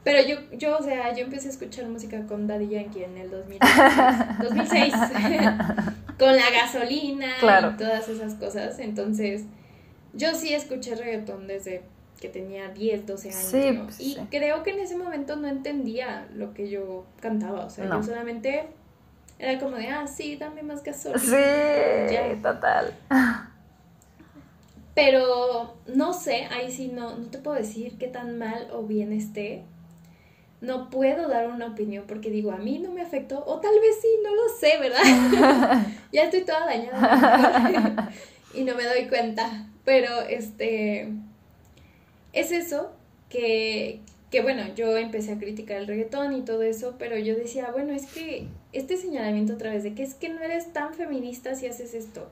[0.04, 3.30] Pero yo, yo, o sea, yo empecé a escuchar música con Daddy Yankee en el
[3.30, 3.72] 2006,
[4.41, 4.93] 2006
[6.18, 7.72] con la gasolina Claro.
[7.72, 8.80] y todas esas cosas.
[8.80, 9.43] Entonces,
[10.14, 11.84] yo sí escuché reggaetón desde
[12.20, 13.43] que tenía 10, 12 años.
[13.43, 13.84] Sí, ¿no?
[13.86, 17.66] pues, y creo que en ese momento no entendía lo que yo cantaba.
[17.66, 17.97] O sea, No.
[17.97, 18.68] yo solamente
[19.39, 21.20] era como de, ah, sí, dame más gasolina.
[21.20, 22.41] Sí, Ya.
[22.41, 22.93] total.
[24.93, 29.14] Pero no sé, ahí sí no, no te puedo decir qué tan mal o bien
[29.14, 29.64] esté.
[30.62, 33.95] No puedo dar una opinión porque digo, a mí no me afectó, o tal vez
[33.99, 35.88] sí, no lo sé, ¿verdad?
[36.14, 38.12] ya estoy toda dañada
[38.53, 41.09] y no me doy cuenta, pero este,
[42.32, 42.91] es eso
[43.28, 47.72] que, que bueno, yo empecé a criticar el reggaetón y todo eso, pero yo decía,
[47.72, 51.55] bueno, es que este señalamiento a través de que es que no eres tan feminista
[51.55, 52.30] si haces esto.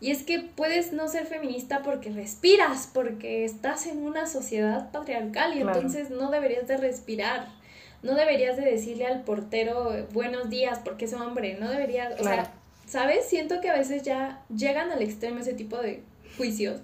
[0.00, 5.56] Y es que puedes no ser feminista porque respiras, porque estás en una sociedad patriarcal
[5.56, 7.61] y entonces no deberías de respirar.
[8.02, 12.52] No deberías de decirle al portero buenos días porque es hombre, no deberías, o sea,
[12.86, 13.26] ¿sabes?
[13.26, 16.02] Siento que a veces ya llegan al extremo ese tipo de
[16.36, 16.80] juicios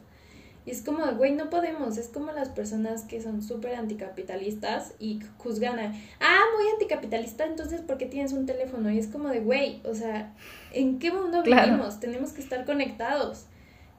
[0.68, 1.96] y es como, güey, no podemos.
[1.96, 7.80] Es como las personas que son súper anticapitalistas y juzgan a, ah, muy anticapitalista, entonces,
[7.80, 8.90] ¿por qué tienes un teléfono?
[8.90, 10.34] Y es como de, güey, o sea,
[10.74, 12.00] ¿en qué mundo vivimos?
[12.00, 13.46] Tenemos que estar conectados.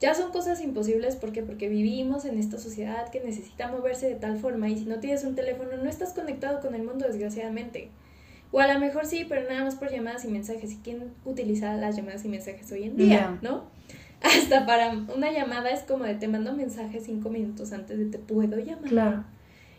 [0.00, 1.42] Ya son cosas imposibles, ¿por qué?
[1.42, 5.24] Porque vivimos en esta sociedad que necesita moverse de tal forma y si no tienes
[5.24, 7.90] un teléfono no estás conectado con el mundo, desgraciadamente.
[8.52, 10.72] O a lo mejor sí, pero nada más por llamadas y mensajes.
[10.72, 13.38] ¿Y quién utiliza las llamadas y mensajes hoy en día?
[13.42, 13.64] ¿No?
[14.22, 18.18] hasta para una llamada es como de te mando mensaje cinco minutos antes de te
[18.18, 18.88] puedo llamar.
[18.88, 19.24] Claro.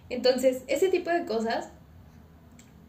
[0.09, 1.69] Entonces, ese tipo de cosas.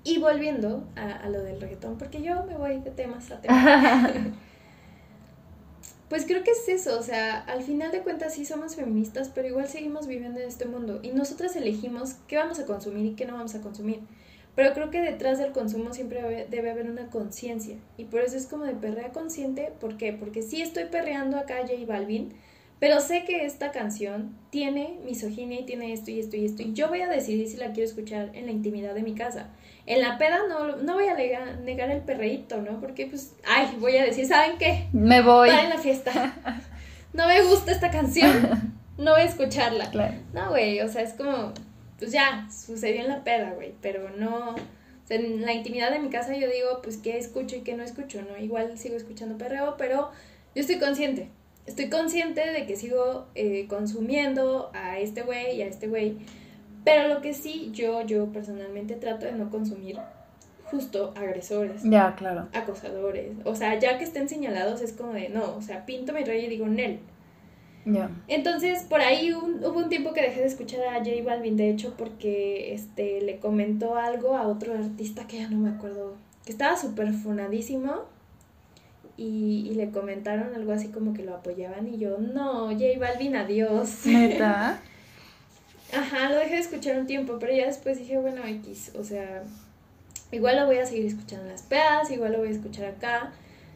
[0.05, 4.11] Y volviendo a, lo del reggaetón, porque yo me voy de temas a temas.
[6.13, 9.49] pues creo que es eso, o sea, al final de cuentas sí somos feministas, pero
[9.49, 13.25] igual seguimos viviendo en este mundo y nosotras elegimos qué vamos a consumir y qué
[13.25, 14.01] no vamos a consumir.
[14.55, 17.77] Pero creo que detrás del consumo siempre debe haber una conciencia.
[17.97, 19.73] Y por eso es como de perrea consciente.
[19.81, 20.13] ¿Por qué?
[20.13, 22.35] Porque sí estoy perreando acá a J Balvin,
[22.79, 26.61] pero sé que esta canción tiene misoginia y tiene esto y esto y esto.
[26.61, 29.49] Y yo voy a decidir si la quiero escuchar en la intimidad de mi casa.
[29.87, 32.81] En la peda no, no voy a negar, el perreíto, ¿no?
[32.81, 34.89] Porque pues, ay, voy a decir, ¿saben qué?
[34.93, 35.49] Me voy.
[35.49, 36.35] Está en la fiesta.
[37.15, 38.73] No me gusta esta canción.
[38.97, 39.91] No voy a escucharla.
[39.91, 40.15] Claro.
[40.33, 41.53] No, güey, o sea, es como
[42.03, 46.01] pues ya, sucedió en la peda, güey, pero no, o sea, en la intimidad de
[46.01, 48.37] mi casa yo digo, pues qué escucho y qué no escucho, ¿no?
[48.37, 50.11] Igual sigo escuchando perreo, pero
[50.53, 51.29] yo estoy consciente,
[51.65, 56.17] estoy consciente de que sigo eh, consumiendo a este güey y a este güey,
[56.85, 59.99] pero lo que sí, yo, yo personalmente trato de no consumir
[60.65, 61.83] justo agresores.
[61.85, 62.49] Ya, claro.
[62.53, 63.33] Acosadores.
[63.45, 66.47] O sea, ya que estén señalados es como de, no, o sea, pinto mi rey
[66.47, 67.01] y digo, Nel.
[68.29, 71.95] Entonces, por ahí hubo un tiempo que dejé de escuchar a J Balvin, de hecho,
[71.97, 76.15] porque este, le comentó algo a otro artista que ya no me acuerdo,
[76.45, 78.05] que estaba súper fonadísimo
[79.17, 83.37] y, y, le comentaron algo así como que lo apoyaban y yo, no, J Balvin,
[83.37, 84.07] adiós.
[84.07, 84.81] ¿Neta?
[85.93, 89.43] Ajá, lo dejé de escuchar un tiempo, pero ya después dije, bueno, X, o sea,
[90.31, 93.33] igual lo voy a seguir escuchando en las pedas, igual lo voy a escuchar acá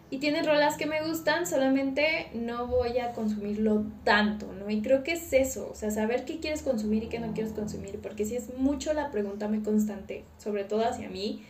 [0.09, 4.71] y tiene rolas que me gustan, solamente no voy a consumirlo tanto, ¿no?
[4.71, 7.53] Y creo que es eso, o sea, saber qué quieres consumir y qué no quieres
[7.53, 11.45] consumir, porque si es mucho la pregunta muy constante, sobre todo hacia mí,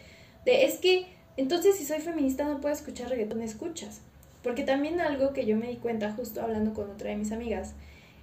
[0.45, 1.07] de es que,
[1.37, 4.01] entonces si soy feminista no puedo escuchar reggaetón, escuchas.
[4.43, 7.75] Porque también algo que yo me di cuenta justo hablando con otra de mis amigas,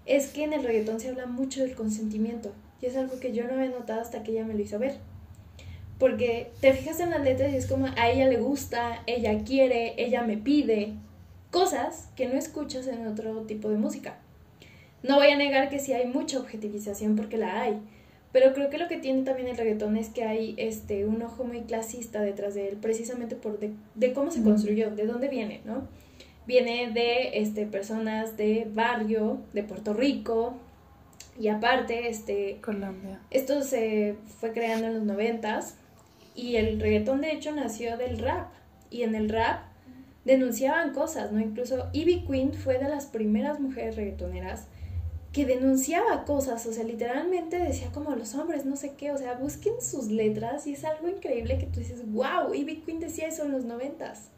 [0.05, 2.51] es que en el reggaetón se habla mucho del consentimiento,
[2.81, 4.97] y es algo que yo no he notado hasta que ella me lo hizo ver.
[5.99, 9.93] Porque te fijas en las letras y es como a ella le gusta, ella quiere,
[10.03, 10.93] ella me pide.
[11.49, 14.17] Cosas que no escuchas en otro tipo de música.
[15.03, 17.79] No voy a negar que sí hay mucha objetivización porque la hay.
[18.33, 21.43] Pero creo que lo que tiene también el reggaetón es que hay este, un ojo
[21.43, 25.87] muy clasista detrás de él, precisamente por de, cómo se construyó, de dónde viene, ¿no?
[26.45, 30.55] Viene de este, personas de barrio, de Puerto Rico,
[31.39, 32.59] y aparte, este...
[32.61, 33.19] Colombia.
[33.31, 35.77] Esto se fue creando en los noventas,
[36.35, 38.51] y el reggaetón de hecho nació del rap.
[38.89, 39.61] Y en el rap
[40.25, 41.39] denunciaban cosas, ¿no?
[41.39, 44.67] Incluso Ivy Queen fue de las primeras mujeres reggaetoneras
[45.33, 49.33] que denunciaba cosas, o sea, literalmente decía como los hombres, no sé qué, o sea,
[49.33, 53.43] busquen sus letras y es algo increíble que tú dices, wow, Ivy Queen decía eso
[53.43, 54.29] en los noventas,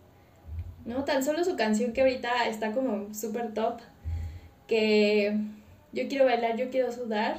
[0.86, 1.04] ¿no?
[1.04, 3.80] Tan solo su canción que ahorita está como súper top,
[4.68, 5.38] que
[5.92, 7.38] yo quiero bailar, yo quiero sudar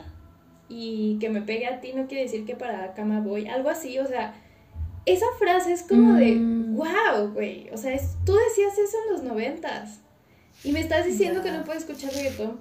[0.69, 3.69] y que me pegue a ti no quiere decir que para la cama voy, algo
[3.69, 4.35] así, o sea,
[5.07, 7.35] esa frase es como de, wow, mm.
[7.35, 7.71] güey.
[7.73, 10.01] O sea, es, tú decías eso en los noventas.
[10.65, 12.59] Y me estás diciendo que no puedes escuchar reggaetón.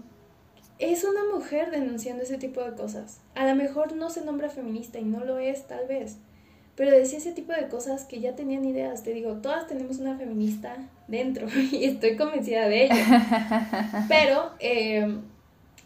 [0.77, 3.19] Es una mujer denunciando ese tipo de cosas.
[3.33, 6.17] A lo mejor no se nombra feminista y no lo es, tal vez.
[6.75, 9.03] Pero decía ese tipo de cosas que ya tenían ideas.
[9.03, 10.75] Te digo, todas tenemos una feminista
[11.07, 12.95] dentro y estoy convencida de ello.
[14.09, 15.19] Pero eh,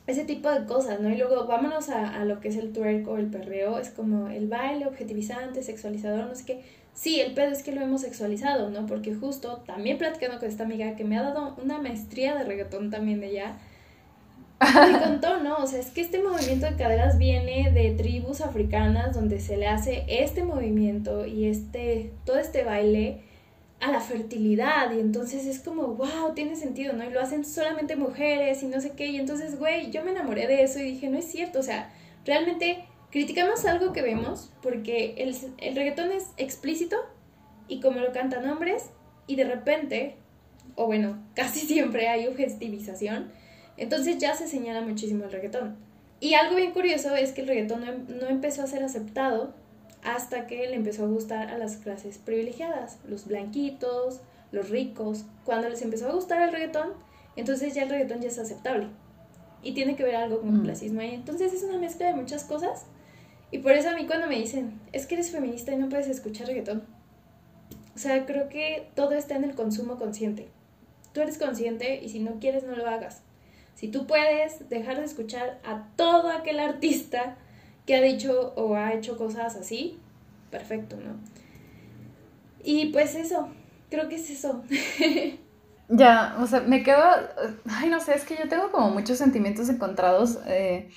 [0.08, 1.10] ese tipo de cosas, ¿no?
[1.10, 4.30] Y luego vámonos a, a, lo que es el twerk o el perreo, es como
[4.30, 6.64] el baile objetivizante, sexualizador, no sé qué.
[6.94, 8.86] Sí, el pedo es que lo hemos sexualizado, ¿no?
[8.86, 12.90] Porque justo también platicando con esta amiga que me ha dado una maestría de reggaetón
[12.90, 13.58] también de ella,
[14.60, 15.58] me contó, ¿no?
[15.58, 19.68] O sea, es que este movimiento de caderas viene de tribus africanas donde se le
[19.68, 23.24] hace este movimiento y este, todo este baile
[23.80, 27.06] a la fertilidad y entonces es como, wow, tiene sentido, ¿no?
[27.06, 30.48] Y lo hacen solamente mujeres y no sé qué y entonces, güey, yo me enamoré
[30.48, 31.90] de eso y dije, no es cierto, o sea,
[32.26, 36.98] realmente criticamos algo que vemos porque el, el reggaetón es explícito
[37.70, 38.90] y como lo cantan hombres
[39.28, 40.16] y de repente,
[40.76, 43.32] o bueno, casi siempre hay objetivización,
[43.80, 45.78] entonces ya se señala muchísimo el reggaetón.
[46.20, 49.54] Y algo bien curioso es que el reggaetón no, no empezó a ser aceptado
[50.04, 54.22] hasta que le empezó a gustar a las clases privilegiadas, los blanquitos,
[54.52, 55.26] los ricos.
[55.46, 56.90] Cuando les empezó a gustar el reggaetón,
[57.36, 58.88] entonces ya el reggaetón ya es aceptable.
[59.62, 60.64] Y tiene que ver algo con el mm.
[60.64, 61.14] clasismo ahí.
[61.14, 62.86] Entonces es una mezcla de muchas cosas.
[63.52, 66.08] Y por eso a mí cuando me dicen, es que eres feminista y no puedes
[66.08, 66.84] escuchar reggaetón.
[67.96, 70.48] O sea, creo que todo está en el consumo consciente.
[71.14, 73.22] Tú eres consciente y si no quieres no lo hagas.
[73.80, 77.38] Si tú puedes dejar de escuchar a todo aquel artista
[77.86, 79.98] que ha dicho o ha hecho cosas así,
[80.52, 81.16] perfecto, ¿no?
[82.62, 83.48] Y pues eso,
[83.90, 84.66] creo que es eso.
[85.88, 87.02] ya, o sea, me quedo,
[87.70, 90.90] ay, no sé, es que yo tengo como muchos sentimientos encontrados, eh,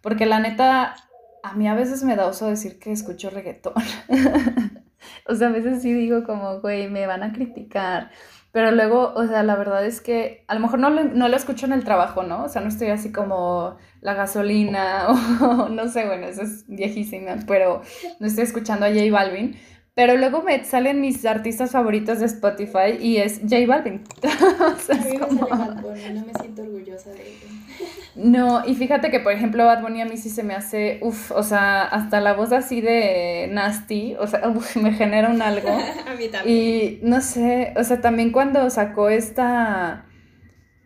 [0.00, 0.96] porque la neta,
[1.44, 3.74] a mí a veces me da uso decir que escucho reggaetón.
[5.28, 8.10] o sea, a veces sí digo como, güey, me van a criticar.
[8.54, 11.36] Pero luego, o sea, la verdad es que a lo mejor no lo, no lo
[11.36, 12.44] escucho en el trabajo, ¿no?
[12.44, 15.08] O sea, no estoy así como la gasolina
[15.40, 17.82] o no sé, bueno, eso es viejísima, pero
[18.20, 19.56] no estoy escuchando a J Balvin.
[19.94, 24.02] Pero luego me salen mis artistas favoritos de Spotify y es J Balvin.
[24.24, 25.46] o sea, como...
[25.46, 27.46] Bad Bunny, no me siento orgullosa de ello.
[28.16, 31.32] No, y fíjate que por ejemplo Bad Bunny a mí sí se me hace, uff,
[31.32, 35.68] o sea, hasta la voz así de nasty, o sea, uf, me genera un algo.
[36.06, 36.46] a mí también.
[36.46, 40.06] Y no sé, o sea, también cuando sacó esta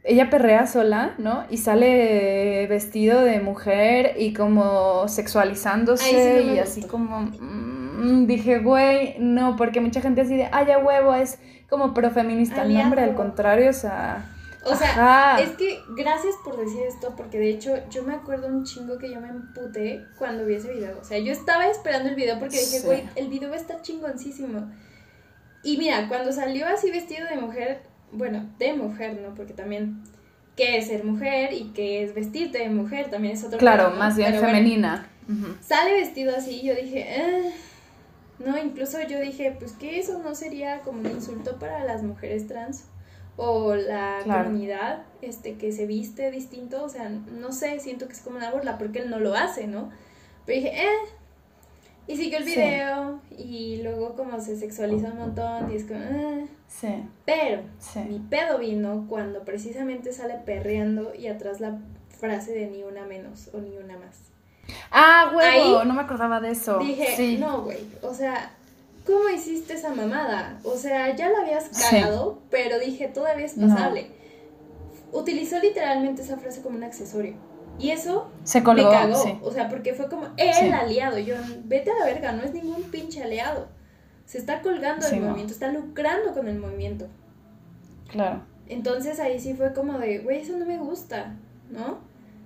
[0.04, 1.44] ella perrea sola, ¿no?
[1.50, 7.20] Y sale vestido de mujer y como sexualizándose y así como...
[7.20, 7.77] Mm,
[8.26, 11.38] dije, güey, no, porque mucha gente así de, ay, ya huevo, es
[11.68, 12.62] como profeminista.
[12.62, 14.34] el nombre, al contrario, o sea...
[14.64, 18.64] O sea, es que gracias por decir esto, porque de hecho yo me acuerdo un
[18.64, 20.98] chingo que yo me emputé cuando vi ese video.
[21.00, 23.80] O sea, yo estaba esperando el video porque dije, güey, el video va a estar
[23.80, 24.68] chingoncísimo.
[25.62, 27.82] Y mira, cuando salió así vestido de mujer,
[28.12, 29.34] bueno, de mujer, ¿no?
[29.34, 30.02] Porque también,
[30.56, 33.10] ¿qué es ser mujer y qué es vestirte de mujer?
[33.10, 35.08] También es otro Claro, más bien femenina.
[35.60, 37.52] Sale vestido así y yo dije, eh.
[38.38, 42.46] No, incluso yo dije, pues que eso no sería como un insulto para las mujeres
[42.46, 42.84] trans
[43.36, 48.20] o la comunidad este que se viste distinto, o sea, no sé, siento que es
[48.20, 49.90] como una burla porque él no lo hace, ¿no?
[50.44, 50.96] Pero dije, eh,
[52.08, 56.00] y siguió el video y luego como se sexualiza un montón y es como...
[56.00, 56.46] Eh.
[56.66, 56.88] Sí.
[57.24, 57.62] Pero
[58.08, 61.78] mi pedo vino cuando precisamente sale perreando y atrás la
[62.08, 64.27] frase de ni una menos o ni una más.
[64.90, 66.78] Ah, huevo, no me acordaba de eso.
[66.78, 68.52] Dije, no, güey, o sea,
[69.06, 70.58] ¿cómo hiciste esa mamada?
[70.64, 74.10] O sea, ya la habías cagado, pero dije, todavía es pasable.
[75.12, 77.34] Utilizó literalmente esa frase como un accesorio.
[77.78, 79.38] Y eso se colgó, me cagó.
[79.42, 81.18] O sea, porque fue como el aliado.
[81.18, 83.68] Yo, vete a la verga, no es ningún pinche aliado.
[84.26, 87.06] Se está colgando del movimiento, está lucrando con el movimiento.
[88.08, 88.42] Claro.
[88.66, 91.36] Entonces ahí sí fue como de, güey, eso no me gusta,
[91.70, 91.98] ¿no?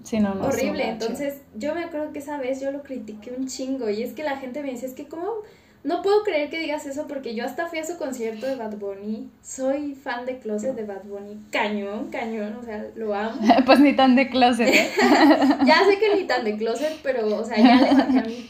[0.04, 0.46] Sí, no, no.
[0.46, 0.88] Horrible.
[0.88, 3.88] Entonces yo me acuerdo que esa vez yo lo critiqué un chingo.
[3.88, 5.42] Y es que la gente me dice, es que cómo
[5.84, 8.76] no puedo creer que digas eso porque yo hasta fui a su concierto de Bad
[8.76, 9.30] Bunny.
[9.42, 11.40] Soy fan de Closet de Bad Bunny.
[11.50, 13.40] Cañón, cañón, o sea, lo amo.
[13.66, 14.90] pues ni tan de Closet, ¿eh?
[15.66, 18.48] ya sé que ni tan de Closet, pero, o sea, ya le bajé a mi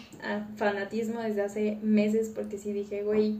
[0.57, 3.39] fanatismo desde hace meses porque sí dije, güey,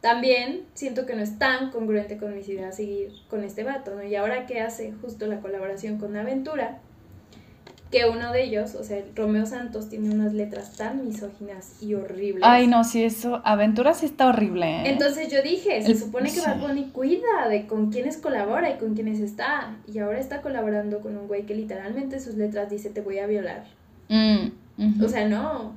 [0.00, 4.02] también siento que no es tan congruente con mis ideas seguir con este vato, ¿no?
[4.02, 6.80] Y ahora que hace justo la colaboración con Aventura,
[7.90, 12.42] que uno de ellos, o sea, Romeo Santos, tiene unas letras tan misóginas y horribles.
[12.44, 14.66] Ay, no, sí, eso, Aventura sí está horrible.
[14.66, 14.82] ¿eh?
[14.86, 18.94] Entonces yo dije, se supone que Bad Bunny cuida de con quiénes colabora y con
[18.94, 19.76] quiénes está.
[19.86, 23.26] Y ahora está colaborando con un güey que literalmente sus letras dice, te voy a
[23.26, 23.64] violar.
[24.08, 25.72] Mm, o sea, no.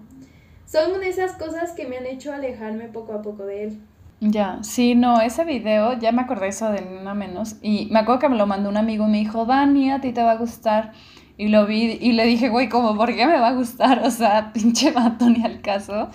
[0.66, 3.80] Son esas cosas que me han hecho alejarme poco a poco de él.
[4.22, 7.56] Ya, sí, no, ese video, ya me acordé eso de una menos.
[7.62, 10.12] Y me acuerdo que me lo mandó un amigo y me dijo, Dani, a ti
[10.12, 10.92] te va a gustar.
[11.40, 14.02] Y lo vi y le dije, güey, como, ¿por qué me va a gustar?
[14.04, 16.10] O sea, pinche vato ni al caso.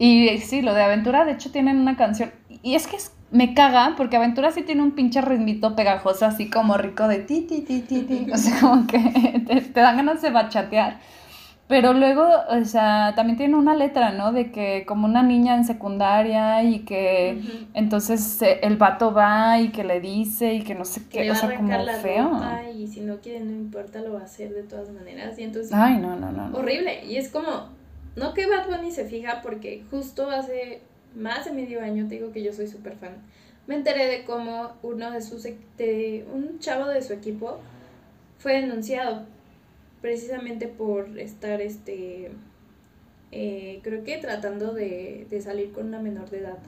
[0.00, 2.32] Y sí, lo de Aventura, de hecho, tienen una canción.
[2.64, 2.96] Y es que
[3.30, 7.42] me caga, porque Aventura sí tiene un pinche ritmito pegajoso, así como rico de ti,
[7.42, 8.26] ti, ti, ti, ti.
[8.32, 8.98] O sea, como que
[9.72, 10.98] te, dan ganas de bachatear.
[11.68, 14.32] Pero luego, o sea, también tiene una letra, ¿no?
[14.32, 17.42] De que como una niña en secundaria y que
[17.74, 21.54] entonces el vato va y que le dice y que no sé qué, o sea,
[21.54, 22.40] como feo.
[22.74, 25.38] y si no quiere, no importa, lo va a hacer de todas maneras.
[25.38, 25.70] Y entonces.
[25.74, 26.56] Ay, no, no, no.
[26.56, 27.04] Horrible.
[27.04, 27.68] Y es como,
[28.16, 30.80] no que Bad Bunny se fija, porque justo hace
[31.14, 33.18] más de medio año, te digo que yo soy súper fan,
[33.66, 37.58] me enteré de cómo uno de sus, de un chavo de su equipo
[38.38, 39.26] fue denunciado
[40.00, 42.30] precisamente por estar, este,
[43.32, 46.58] eh, creo que tratando de, de, salir con una menor de edad.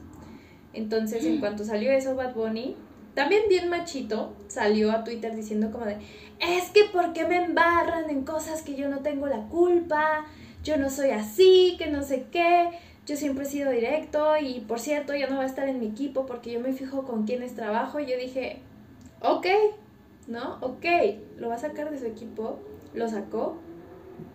[0.73, 2.75] Entonces, en cuanto salió eso, Bad Bunny,
[3.13, 5.97] también bien machito, salió a Twitter diciendo como de,
[6.39, 10.25] es que ¿por qué me embarran en cosas que yo no tengo la culpa?
[10.63, 12.69] Yo no soy así, que no sé qué.
[13.05, 15.87] Yo siempre he sido directo y por cierto, ya no va a estar en mi
[15.87, 17.99] equipo porque yo me fijo con quiénes trabajo.
[17.99, 18.59] Y yo dije,
[19.21, 19.47] ok,
[20.27, 20.59] ¿no?
[20.61, 20.85] Ok,
[21.37, 22.59] lo va a sacar de su equipo
[22.93, 23.57] lo sacó.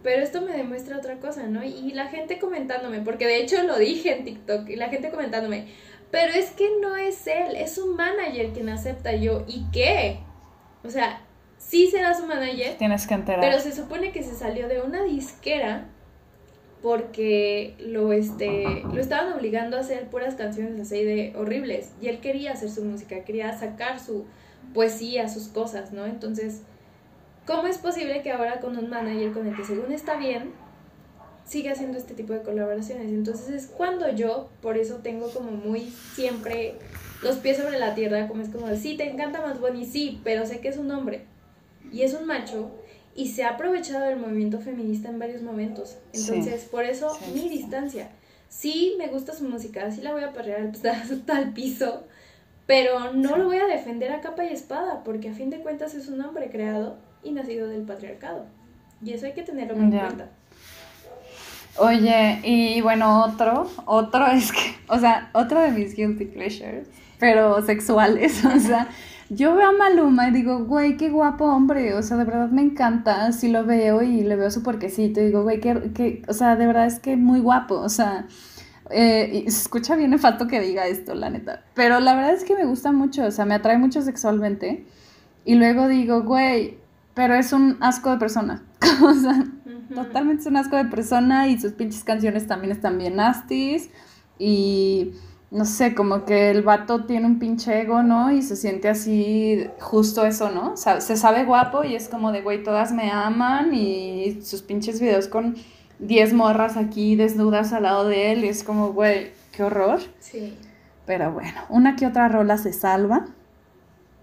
[0.03, 1.63] Pero esto me demuestra otra cosa, ¿no?
[1.63, 5.69] Y la gente comentándome, porque de hecho lo dije en TikTok, y la gente comentándome,
[6.11, 9.45] pero es que no es él, es un manager quien acepta yo.
[9.47, 10.19] ¿Y qué?
[10.85, 11.21] O sea,
[11.59, 12.77] sí será su manager.
[12.79, 13.41] Tienes que enterar.
[13.41, 15.87] Pero se supone que se salió de una disquera
[16.83, 21.93] porque lo, este, lo estaban obligando a hacer puras canciones así de horribles.
[22.01, 24.27] Y él quería hacer su música, quería sacar su
[24.73, 26.07] poesía, sus cosas, ¿no?
[26.07, 26.63] Entonces
[27.47, 30.51] ¿Cómo es posible que ahora con un manager con el que según está bien,
[31.45, 33.09] siga haciendo este tipo de colaboraciones?
[33.09, 35.83] Entonces es cuando yo, por eso tengo como muy
[36.15, 36.75] siempre
[37.23, 40.45] los pies sobre la tierra, como es como, sí, te encanta más Bonnie, sí, pero
[40.45, 41.25] sé que es un hombre
[41.93, 42.73] y es un macho
[43.15, 45.97] y se ha aprovechado del movimiento feminista en varios momentos.
[46.13, 48.11] Entonces, por eso mi distancia.
[48.49, 52.05] Sí, me gusta su música, sí la voy a perrear hasta el piso,
[52.67, 55.95] pero no lo voy a defender a capa y espada, porque a fin de cuentas
[55.95, 58.47] es un hombre creado y nacido del patriarcado.
[59.03, 60.31] Y eso hay que tenerlo en cuenta.
[61.79, 66.89] Oye, y bueno, otro, otro es que, o sea, otro de mis guilty pleasures,
[67.19, 68.89] pero sexuales, o sea,
[69.29, 72.63] yo veo a Maluma y digo, güey, qué guapo hombre, o sea, de verdad me
[72.63, 76.57] encanta, si lo veo y le veo su porquecito y digo, güey, que, o sea,
[76.57, 78.27] de verdad es que muy guapo, o sea,
[78.91, 82.33] eh, y se escucha bien el falto que diga esto, la neta, pero la verdad
[82.35, 84.87] es que me gusta mucho, o sea, me atrae mucho sexualmente,
[85.45, 86.79] y luego digo, güey,
[87.17, 88.63] pero es un asco de persona.
[89.03, 89.43] o sea,
[89.95, 93.89] totalmente es un asco de persona y sus pinches canciones también están bien nasties.
[94.39, 95.13] Y
[95.51, 98.31] no sé, como que el vato tiene un pinche ego, ¿no?
[98.31, 100.75] Y se siente así, justo eso, ¿no?
[100.75, 104.61] O sea, se sabe guapo y es como de, güey, todas me aman y sus
[104.61, 105.57] pinches videos con
[106.01, 110.01] 10 morras aquí desnudas al lado de él y es como, güey, qué horror.
[110.21, 110.55] Sí.
[111.07, 113.25] Pero bueno, una que otra rola se salva.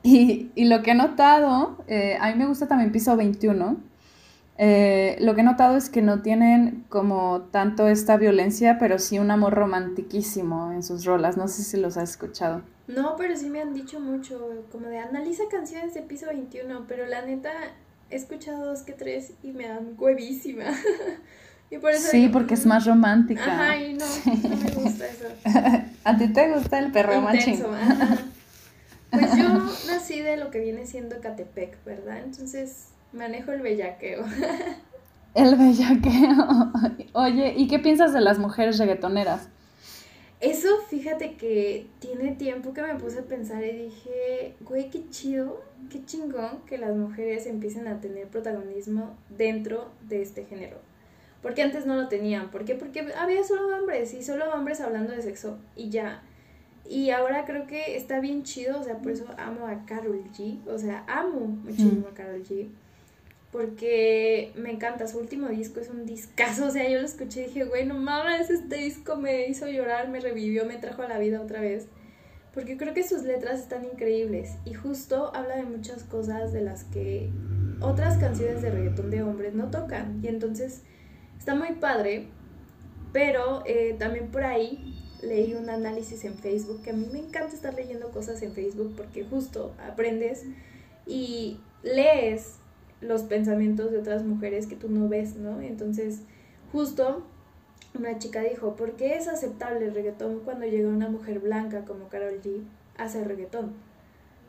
[0.04, 3.78] Y, y lo que he notado, eh, a mí me gusta también Piso 21,
[4.58, 9.18] eh, lo que he notado es que no tienen como tanto esta violencia, pero sí
[9.18, 11.38] un amor romantiquísimo en sus rolas.
[11.38, 12.62] No sé si los has escuchado.
[12.88, 17.06] No, pero sí me han dicho mucho, como de analiza canciones de piso 21, pero
[17.08, 17.51] la neta
[18.10, 20.66] he escuchado dos que tres y me dan huevísima.
[21.72, 23.45] y por eso sí, porque es más romántica.
[23.45, 25.26] Ajá, y no, no me gusta eso.
[26.04, 27.64] ¿A ti te gusta el perro machín?
[29.14, 29.47] Pues yo
[29.88, 32.24] nací de lo que viene siendo Catepec, ¿verdad?
[32.24, 34.26] Entonces manejo el bellaqueo.
[35.36, 36.72] El bellaqueo.
[37.14, 39.49] Oye, ¿y qué piensas de las mujeres reggaetoneras?
[40.39, 45.64] Eso, fíjate que tiene tiempo que me puse a pensar y dije, güey, qué chido,
[45.89, 50.78] qué chingón que las mujeres empiecen a tener protagonismo dentro de este género.
[51.41, 52.51] Porque antes no lo tenían.
[52.51, 52.76] ¿Por qué?
[52.76, 56.22] Porque había solo hombres y solo hombres hablando de sexo y ya.
[56.89, 60.59] Y ahora creo que está bien chido, o sea, por eso amo a Carol G.
[60.67, 62.67] O sea, amo muchísimo a Carol G.
[63.51, 67.45] Porque me encanta, su último disco es un discazo, o sea, yo lo escuché y
[67.45, 71.19] dije, güey, no mames, este disco me hizo llorar, me revivió, me trajo a la
[71.19, 71.88] vida otra vez.
[72.53, 76.84] Porque creo que sus letras están increíbles y justo habla de muchas cosas de las
[76.84, 77.31] que
[77.79, 80.19] otras canciones de reggaetón de hombres no tocan.
[80.23, 80.84] Y entonces
[81.39, 82.27] está muy padre,
[83.11, 87.55] pero eh, también por ahí leí un análisis en Facebook, que a mí me encanta
[87.55, 90.43] estar leyendo cosas en Facebook porque justo aprendes
[91.05, 92.55] y lees
[93.01, 95.61] los pensamientos de otras mujeres que tú no ves, ¿no?
[95.61, 96.21] Entonces,
[96.71, 97.24] justo
[97.97, 102.07] una chica dijo, ¿por qué es aceptable el reggaetón cuando llega una mujer blanca como
[102.09, 102.61] Carol G
[102.97, 103.74] a hacer reggaetón?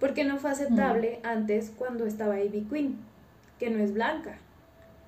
[0.00, 1.26] Porque no fue aceptable mm.
[1.26, 2.98] antes cuando estaba Ivy Queen,
[3.58, 4.38] que no es blanca,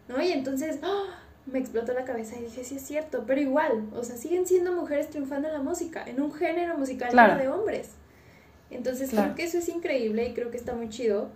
[0.08, 0.20] ¿no?
[0.22, 1.22] Y entonces, ¡ah!
[1.47, 4.72] Me explotó la cabeza y dije, sí es cierto, pero igual, o sea, siguen siendo
[4.72, 7.90] mujeres triunfando en la música, en un género musical de hombres.
[8.70, 11.30] Entonces creo que eso es increíble y creo que está muy chido.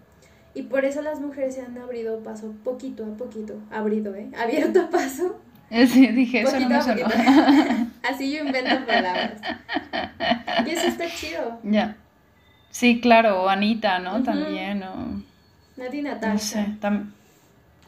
[0.52, 4.30] Y por eso las mujeres se han abrido paso poquito a poquito, abrido, ¿eh?
[4.36, 5.40] Abierto paso.
[5.70, 7.06] Sí, dije, eso no me sonó.
[8.02, 9.40] Así yo invento palabras.
[10.66, 11.60] Y eso está chido.
[11.62, 11.96] Ya.
[12.70, 14.22] Sí, claro, o Anita, ¿no?
[14.24, 15.22] También, o...
[15.76, 16.32] Nati Natasha.
[16.32, 17.12] No sé, tam...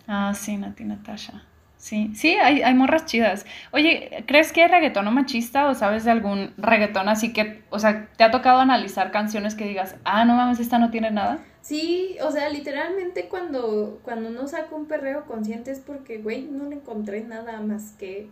[0.07, 1.43] Ah, sí, Nati Natasha.
[1.83, 3.45] Sí, sí, hay, hay morras chidas.
[3.73, 8.09] Oye, ¿crees que hay reggaetón machista o sabes de algún reggaetón así que, o sea,
[8.17, 11.41] te ha tocado analizar canciones que digas, ah, no mames, esta no tiene nada?
[11.61, 16.67] Sí, o sea, literalmente cuando, cuando no saco un perreo consciente es porque, güey, no
[16.67, 18.31] le encontré nada más que...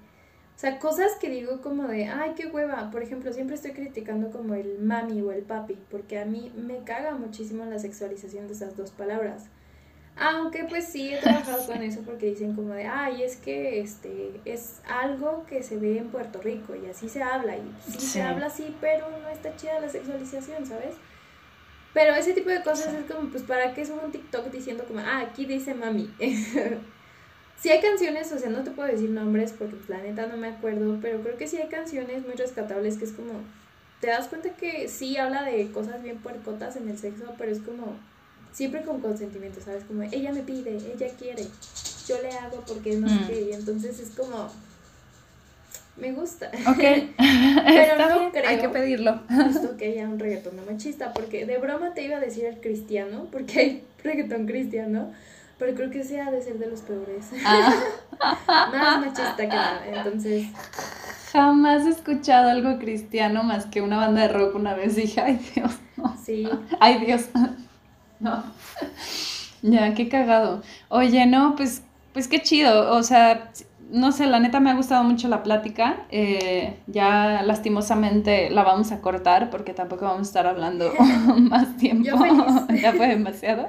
[0.55, 2.93] O sea, cosas que digo como de, ay, qué hueva.
[2.93, 6.85] Por ejemplo, siempre estoy criticando como el mami o el papi, porque a mí me
[6.85, 9.51] caga muchísimo la sexualización de esas dos palabras.
[10.23, 14.39] Aunque pues sí he trabajado con eso porque dicen como de, ay, es que este
[14.45, 18.21] es algo que se ve en Puerto Rico y así se habla y sí, se
[18.21, 20.97] habla así, pero no está chida la sexualización, ¿sabes?
[21.95, 25.01] Pero ese tipo de cosas es como, pues, ¿para qué subo un TikTok diciendo como,
[25.01, 26.13] ah, aquí dice mami?
[27.59, 30.37] sí hay canciones, o sea, no te puedo decir nombres porque pues, la neta no
[30.37, 33.41] me acuerdo, pero creo que sí hay canciones muy rescatables que es como,
[34.03, 37.61] te das cuenta que sí habla de cosas bien puercotas en el sexo, pero es
[37.61, 37.97] como
[38.53, 39.85] siempre con consentimiento, ¿sabes?
[39.85, 41.47] Como ella me pide, ella quiere,
[42.07, 43.27] yo le hago porque no sé mm.
[43.27, 44.49] qué, y entonces es como,
[45.97, 46.51] me gusta.
[46.67, 46.79] Ok,
[47.17, 49.21] pero no creo hay que pedirlo.
[49.29, 52.61] Justo que haya un reggaetón no machista, porque de broma te iba a decir el
[52.61, 55.13] cristiano, porque hay reggaetón cristiano,
[55.59, 57.27] pero creo que ese ha de ser de los peores.
[57.45, 57.75] Ah.
[58.47, 60.47] Más machista que nada, entonces...
[61.33, 65.41] Jamás he escuchado algo cristiano más que una banda de rock una vez dije, ay
[65.55, 66.17] Dios, no.
[66.21, 66.49] Sí.
[66.81, 67.29] Ay Dios.
[68.21, 68.43] No.
[69.63, 70.63] Ya, qué cagado.
[70.89, 72.93] Oye, no, pues, pues qué chido.
[72.93, 73.51] O sea,
[73.91, 76.07] no sé, la neta me ha gustado mucho la plática.
[76.11, 80.93] Eh, ya lastimosamente la vamos a cortar porque tampoco vamos a estar hablando
[81.39, 82.11] más tiempo.
[82.81, 83.69] ya fue demasiado.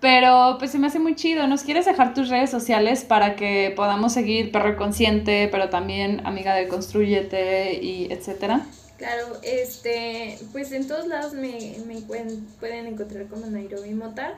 [0.00, 1.46] Pero pues se me hace muy chido.
[1.48, 6.54] ¿Nos quieres dejar tus redes sociales para que podamos seguir Perro Consciente, pero también Amiga
[6.54, 8.68] de Construyete y etcétera?
[8.98, 11.76] Claro, este, pues en todos lados me,
[12.08, 14.34] pueden, encontrar como Nairobi Mota.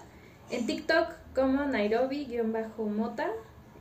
[0.50, 3.30] En TikTok como Nairobi-Mota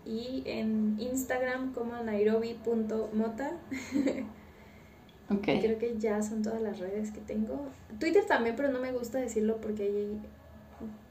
[0.06, 3.52] y en Instagram como Nairobi.mota.
[5.30, 5.44] ok.
[5.44, 7.68] Creo que ya son todas las redes que tengo.
[8.00, 10.22] Twitter también, pero no me gusta decirlo porque ahí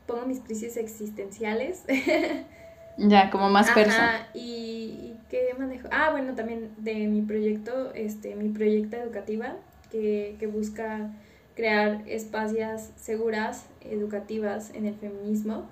[0.06, 1.82] pongo mis crisis existenciales.
[2.98, 5.88] Ya, como más Ajá, y, y qué manejo.
[5.90, 9.56] Ah, bueno, también de mi proyecto, este, mi proyecto educativa,
[9.90, 11.12] que, que busca
[11.54, 15.66] crear espacios seguras, educativas en el feminismo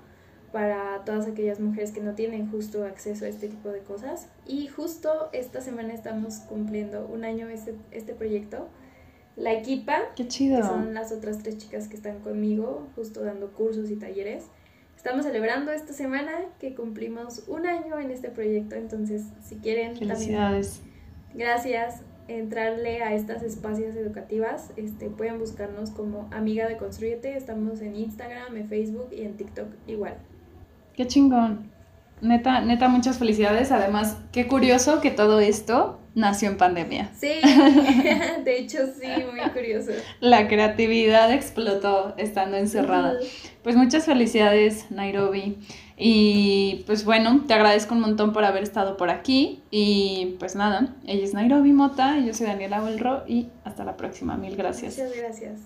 [0.53, 4.29] para todas aquellas mujeres que no tienen justo acceso a este tipo de cosas.
[4.47, 8.69] Y justo esta semana estamos cumpliendo un año este, este proyecto.
[9.37, 10.61] La equipa, Qué chido.
[10.63, 14.45] que son las otras tres chicas que están conmigo, justo dando cursos y talleres,
[15.07, 20.83] Estamos celebrando esta semana que cumplimos un año en este proyecto, entonces si quieren Felicidades.
[21.33, 27.95] gracias, entrarle a estas espacios educativas, este, pueden buscarnos como Amiga de Construyete, estamos en
[27.95, 30.15] Instagram, en Facebook y en TikTok igual.
[30.97, 31.71] Qué chingón.
[32.21, 33.71] Neta, neta, muchas felicidades.
[33.71, 37.11] Además, qué curioso que todo esto nació en pandemia.
[37.17, 37.29] Sí,
[38.45, 39.93] de hecho sí, muy curioso.
[40.19, 43.15] La creatividad explotó estando encerrada.
[43.63, 45.59] Pues muchas felicidades, Nairobi.
[45.99, 49.63] Y pues bueno, te agradezco un montón por haber estado por aquí.
[49.71, 53.97] Y pues nada, ella es Nairobi Mota, y yo soy Daniela Belro y hasta la
[53.97, 54.37] próxima.
[54.37, 54.97] Mil gracias.
[54.99, 55.61] Muchas gracias.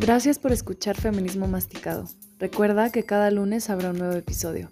[0.00, 2.06] Gracias por escuchar Feminismo Masticado.
[2.42, 4.68] Recuerda que cada lunes habrá un nuevo episodio.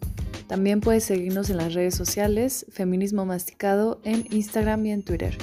[0.49, 5.39] También puedes seguirnos en las redes sociales Feminismo Masticado en Instagram y en Twitter.